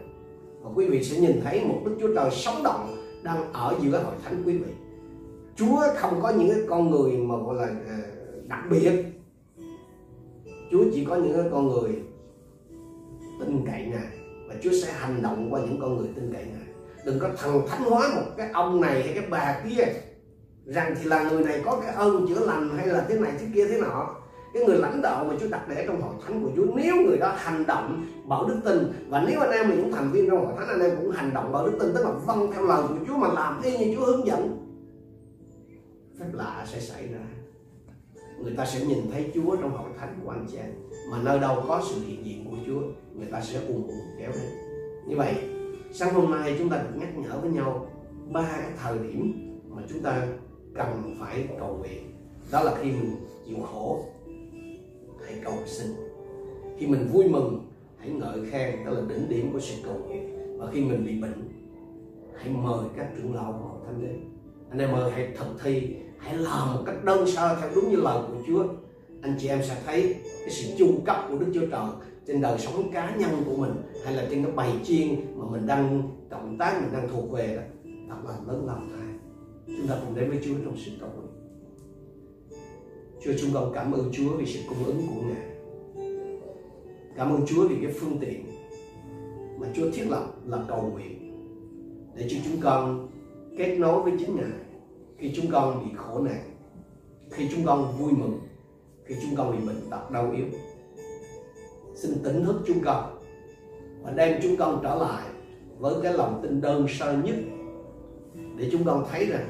Và 0.61 0.71
quý 0.75 0.85
vị 0.85 1.03
sẽ 1.03 1.19
nhìn 1.19 1.41
thấy 1.43 1.65
một 1.65 1.81
Đức 1.85 1.97
Chúa 2.01 2.15
Trời 2.15 2.29
sống 2.31 2.63
động 2.63 2.95
đang 3.23 3.53
ở 3.53 3.75
giữa 3.81 4.03
hội 4.03 4.15
thánh 4.23 4.43
quý 4.45 4.57
vị. 4.57 4.71
Chúa 5.55 5.81
không 5.95 6.19
có 6.21 6.29
những 6.29 6.49
cái 6.49 6.59
con 6.69 6.91
người 6.91 7.11
mà 7.11 7.35
gọi 7.35 7.55
là 7.55 7.67
ờ, 7.87 7.95
đặc 8.47 8.63
biệt. 8.71 9.05
Chúa 10.71 10.83
chỉ 10.93 11.05
có 11.05 11.15
những 11.15 11.33
cái 11.33 11.45
con 11.51 11.67
người 11.67 11.91
tin 13.39 13.65
cậy 13.65 13.85
Ngài 13.85 14.24
và 14.47 14.55
Chúa 14.63 14.71
sẽ 14.83 14.91
hành 14.91 15.21
động 15.21 15.53
qua 15.53 15.61
những 15.61 15.79
con 15.81 15.97
người 15.97 16.09
tin 16.15 16.33
cậy 16.33 16.45
Ngài. 16.45 16.67
Đừng 17.05 17.19
có 17.19 17.29
thần 17.37 17.67
thánh 17.67 17.83
hóa 17.83 18.11
một 18.15 18.31
cái 18.37 18.49
ông 18.53 18.81
này 18.81 19.03
hay 19.03 19.13
cái 19.13 19.23
bà 19.29 19.61
kia, 19.69 19.83
rằng 20.65 20.95
thì 20.99 21.09
là 21.09 21.29
người 21.29 21.43
này 21.43 21.61
có 21.65 21.81
cái 21.81 21.95
ơn 21.95 22.25
chữa 22.27 22.45
lành 22.45 22.69
hay 22.77 22.87
là 22.87 23.05
thế 23.09 23.19
này 23.19 23.31
thế 23.39 23.47
kia 23.55 23.67
thế 23.67 23.81
nọ. 23.81 24.15
Cái 24.53 24.63
người 24.63 24.77
lãnh 24.77 25.01
đạo 25.01 25.25
mà 25.25 25.35
Chúa 25.39 25.47
đặt 25.47 25.65
để 25.69 25.83
trong 25.87 26.01
hội 26.01 26.15
thánh 26.25 26.43
của 26.43 26.49
Chúa, 26.55 26.65
nếu 26.75 26.95
người 26.95 27.17
đó 27.17 27.33
hành 27.37 27.65
động 27.67 28.05
bảo 28.25 28.47
đức 28.47 28.59
tin, 28.65 28.77
và 29.09 29.25
nếu 29.27 29.39
anh 29.39 29.51
em 29.51 29.69
là 29.69 29.75
những 29.75 29.91
thành 29.91 30.11
viên 30.11 30.29
trong 30.29 30.45
hội 30.45 30.53
thánh, 30.57 30.67
anh 30.67 30.79
em 30.79 30.97
cũng 30.97 31.11
hành 31.11 31.33
động 31.33 31.51
bảo 31.51 31.65
đức 31.65 31.77
tin, 31.79 31.93
tức 31.93 32.03
là 32.03 32.11
vâng 32.11 32.51
theo 32.53 32.65
lời 32.65 32.83
của 32.87 33.05
Chúa 33.07 33.17
mà 33.17 33.27
làm 33.27 33.61
y 33.61 33.77
như 33.77 33.95
Chúa 33.95 34.05
hướng 34.05 34.27
dẫn, 34.27 34.57
phép 36.19 36.25
lạ 36.33 36.65
sẽ 36.71 36.79
xảy 36.79 37.07
ra. 37.07 37.19
Người 38.39 38.53
ta 38.57 38.65
sẽ 38.65 38.85
nhìn 38.85 39.11
thấy 39.11 39.31
Chúa 39.35 39.55
trong 39.55 39.77
hội 39.77 39.89
thánh 39.99 40.19
của 40.23 40.29
anh 40.29 40.45
chị 40.51 40.57
em 40.57 40.71
mà 41.09 41.17
nơi 41.23 41.39
đâu 41.39 41.63
có 41.67 41.83
sự 41.89 42.01
hiện 42.07 42.25
diện 42.25 42.45
của 42.49 42.57
Chúa, 42.65 42.81
người 43.13 43.27
ta 43.31 43.41
sẽ 43.41 43.59
ùn 43.67 43.87
ùn 43.87 43.99
kéo 44.19 44.31
đến. 44.31 44.49
Như 45.07 45.15
vậy, 45.17 45.33
sáng 45.91 46.13
hôm 46.13 46.31
nay 46.31 46.55
chúng 46.59 46.69
ta 46.69 46.77
được 46.77 46.99
nhắc 46.99 47.17
nhở 47.17 47.39
với 47.41 47.49
nhau 47.49 47.87
ba 48.31 48.41
cái 48.61 48.71
thời 48.83 48.97
điểm 48.97 49.33
mà 49.69 49.81
chúng 49.89 50.01
ta 50.01 50.27
cần 50.73 51.15
phải 51.19 51.47
cầu 51.59 51.77
nguyện. 51.77 52.03
Đó 52.51 52.63
là 52.63 52.75
khi 52.75 52.91
mình 52.91 53.15
chịu 53.45 53.57
khổ, 53.63 54.05
hãy 55.25 55.39
cầu 55.43 55.53
xin. 55.65 55.87
Khi 56.77 56.87
mình 56.87 57.07
vui 57.13 57.29
mừng, 57.29 57.65
hãy 57.97 58.09
ngợi 58.09 58.45
khen, 58.49 58.85
đó 58.85 58.91
là 58.91 59.01
đỉnh 59.09 59.29
điểm 59.29 59.53
của 59.53 59.59
sự 59.59 59.75
cầu 59.83 59.95
nguyện. 60.07 60.35
Và 60.59 60.67
khi 60.71 60.81
mình 60.81 61.05
bị 61.05 61.21
bệnh, 61.21 61.49
hãy 62.35 62.49
mời 62.49 62.85
các 62.97 63.07
trưởng 63.17 63.35
lão 63.35 63.51
của 63.51 63.67
hội 63.67 63.79
thánh 63.85 64.01
đến. 64.01 64.19
Anh 64.69 64.79
em 64.79 64.91
ơi, 64.91 65.11
hãy 65.11 65.29
thực 65.37 65.63
thi, 65.63 65.95
hãy 66.17 66.37
làm 66.37 66.75
một 66.75 66.81
cách 66.85 67.03
đơn 67.03 67.27
sơ 67.27 67.57
theo 67.61 67.69
đúng 67.75 67.89
như 67.89 67.95
lời 67.95 68.19
của 68.27 68.43
Chúa 68.47 68.63
anh 69.25 69.35
chị 69.39 69.47
em 69.47 69.63
sẽ 69.63 69.77
thấy 69.85 70.15
cái 70.39 70.49
sự 70.49 70.75
chu 70.77 70.87
cấp 71.05 71.25
của 71.29 71.37
Đức 71.37 71.51
Chúa 71.53 71.65
Trời 71.71 71.85
trên 72.27 72.41
đời 72.41 72.59
sống 72.59 72.91
cá 72.93 73.15
nhân 73.15 73.29
của 73.45 73.55
mình 73.55 73.71
hay 74.03 74.13
là 74.13 74.27
trên 74.29 74.43
cái 74.43 74.51
bài 74.51 74.71
chiên 74.83 75.15
mà 75.35 75.45
mình 75.51 75.67
đang 75.67 76.09
cộng 76.29 76.57
tác, 76.57 76.81
mình 76.81 76.93
đang 76.93 77.09
thuộc 77.09 77.31
về 77.31 77.55
đó. 77.55 77.61
Thật 78.09 78.15
là 78.27 78.35
lớn 78.47 78.65
lao 78.67 78.81
thay 78.91 79.07
chúng 79.67 79.87
ta 79.87 79.95
cùng 80.05 80.15
đến 80.15 80.29
với 80.29 80.39
Chúa 80.45 80.53
trong 80.65 80.77
sự 80.85 80.91
cầu 80.99 81.09
nguyện. 81.15 81.31
Chúa, 83.23 83.31
chúng 83.41 83.49
con 83.53 83.71
cảm 83.73 83.91
ơn 83.91 84.09
Chúa 84.11 84.37
vì 84.37 84.45
sự 84.45 84.59
cung 84.69 84.83
ứng 84.85 85.01
của 85.07 85.21
Ngài. 85.21 85.45
Cảm 87.15 87.31
ơn 87.31 87.45
Chúa 87.45 87.67
vì 87.67 87.75
cái 87.81 87.91
phương 87.91 88.17
tiện 88.21 88.45
mà 89.59 89.67
Chúa 89.75 89.91
thiết 89.91 90.05
lập 90.09 90.25
là 90.45 90.57
cầu 90.67 90.91
nguyện 90.93 91.31
để 92.15 92.27
cho 92.29 92.37
chúng 92.45 92.61
con 92.61 93.07
kết 93.57 93.75
nối 93.77 94.03
với 94.03 94.13
chính 94.19 94.35
Ngài 94.35 94.59
khi 95.17 95.31
chúng 95.35 95.51
con 95.51 95.85
bị 95.85 95.95
khổ 95.95 96.19
nạn, 96.19 96.43
khi 97.29 97.49
chúng 97.51 97.65
con 97.65 97.97
vui 97.99 98.11
mừng 98.11 98.39
khi 99.05 99.15
chúng 99.21 99.35
con 99.35 99.51
bị 99.51 99.67
bệnh 99.67 99.89
tật 99.89 100.11
đau 100.11 100.31
yếu, 100.31 100.45
xin 101.95 102.11
tỉnh 102.23 102.45
thức 102.45 102.61
chúng 102.67 102.79
con 102.85 103.17
và 104.03 104.11
đem 104.11 104.39
chúng 104.43 104.57
con 104.57 104.79
trở 104.83 104.95
lại 104.95 105.23
với 105.77 105.95
cái 106.03 106.13
lòng 106.13 106.39
tin 106.43 106.61
đơn 106.61 106.87
sơ 106.89 107.13
nhất 107.13 107.35
để 108.57 108.69
chúng 108.71 108.83
con 108.83 109.05
thấy 109.11 109.25
rằng 109.25 109.49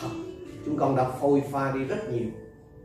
thật, 0.00 0.08
chúng 0.66 0.76
con 0.76 0.96
đã 0.96 1.08
phôi 1.08 1.42
pha 1.50 1.72
đi 1.72 1.84
rất 1.84 2.12
nhiều. 2.12 2.26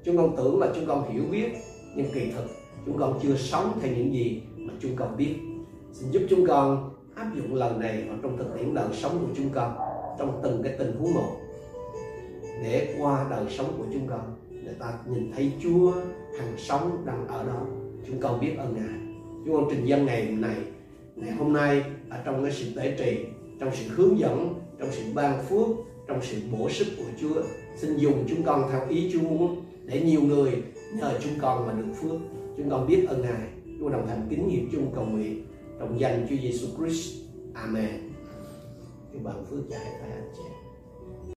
Chúng 0.03 0.17
con 0.17 0.35
tưởng 0.37 0.59
là 0.59 0.67
chúng 0.75 0.85
con 0.85 1.11
hiểu 1.11 1.23
biết, 1.31 1.51
nhưng 1.95 2.11
kỳ 2.13 2.31
thực 2.31 2.45
chúng 2.85 2.97
con 2.97 3.19
chưa 3.23 3.35
sống 3.35 3.79
theo 3.81 3.91
những 3.91 4.13
gì 4.13 4.41
mà 4.57 4.73
chúng 4.79 4.95
con 4.95 5.17
biết. 5.17 5.35
Xin 5.93 6.11
giúp 6.11 6.21
chúng 6.29 6.47
con 6.47 6.95
áp 7.15 7.31
dụng 7.35 7.55
lần 7.55 7.79
này 7.79 8.05
vào 8.09 8.17
trong 8.21 8.37
thực 8.37 8.57
tiễn 8.57 8.73
đời 8.73 8.87
sống 8.93 9.17
của 9.19 9.33
chúng 9.37 9.49
con, 9.49 9.77
trong 10.19 10.39
từng 10.43 10.63
cái 10.63 10.75
tình 10.79 10.95
huống 10.99 11.13
một, 11.13 11.37
để 12.63 12.95
qua 12.99 13.25
đời 13.29 13.45
sống 13.49 13.73
của 13.77 13.85
chúng 13.93 14.07
con 14.07 14.35
để 14.67 14.73
ta 14.79 14.93
nhìn 15.09 15.31
thấy 15.35 15.51
Chúa 15.63 15.91
hàng 16.39 16.53
sống 16.57 17.03
đang 17.05 17.27
ở 17.27 17.45
đó. 17.47 17.65
Chúng 18.07 18.19
con 18.19 18.39
biết 18.39 18.55
ơn 18.57 18.75
Ngài. 18.75 18.99
Chúng 19.45 19.55
con 19.55 19.67
trình 19.69 19.85
dân 19.85 20.05
ngày 20.05 20.27
này, 20.31 20.55
ngày 21.15 21.31
hôm 21.31 21.53
nay 21.53 21.83
ở 22.09 22.21
trong 22.25 22.43
cái 22.43 22.51
sự 22.51 22.65
tế 22.75 22.95
trì, 22.97 23.25
trong 23.59 23.69
sự 23.73 23.95
hướng 23.95 24.19
dẫn, 24.19 24.53
trong 24.79 24.89
sự 24.91 25.03
ban 25.13 25.45
phước, 25.45 25.67
trong 26.07 26.19
sự 26.21 26.37
bổ 26.51 26.69
sức 26.69 26.87
của 26.97 27.03
Chúa. 27.21 27.41
Xin 27.77 27.97
dùng 27.97 28.25
chúng 28.29 28.43
con 28.43 28.69
theo 28.71 28.87
ý 28.89 29.11
Chúa 29.13 29.21
muốn, 29.21 29.63
để 29.85 30.01
nhiều 30.01 30.21
người 30.21 30.63
nhờ 30.93 31.19
chúng 31.23 31.33
con 31.41 31.67
mà 31.67 31.73
được 31.73 31.93
phước. 32.01 32.19
Chúng 32.57 32.69
con 32.69 32.87
biết 32.87 33.05
ơn 33.07 33.21
Ngài. 33.21 33.47
Chúng 33.79 33.91
đồng 33.91 34.07
hành 34.07 34.27
kính 34.29 34.47
nghiệp 34.47 34.67
chung 34.71 34.91
cầu 34.95 35.05
nguyện. 35.05 35.45
Trong 35.79 35.99
danh 35.99 36.27
Chúa 36.29 36.35
Giêsu 36.41 36.67
Christ. 36.77 37.15
Amen. 37.53 37.89
Chúa 39.13 39.19
ban 39.23 39.45
phước 39.45 39.59
cho 39.69 39.77
hai 39.77 40.06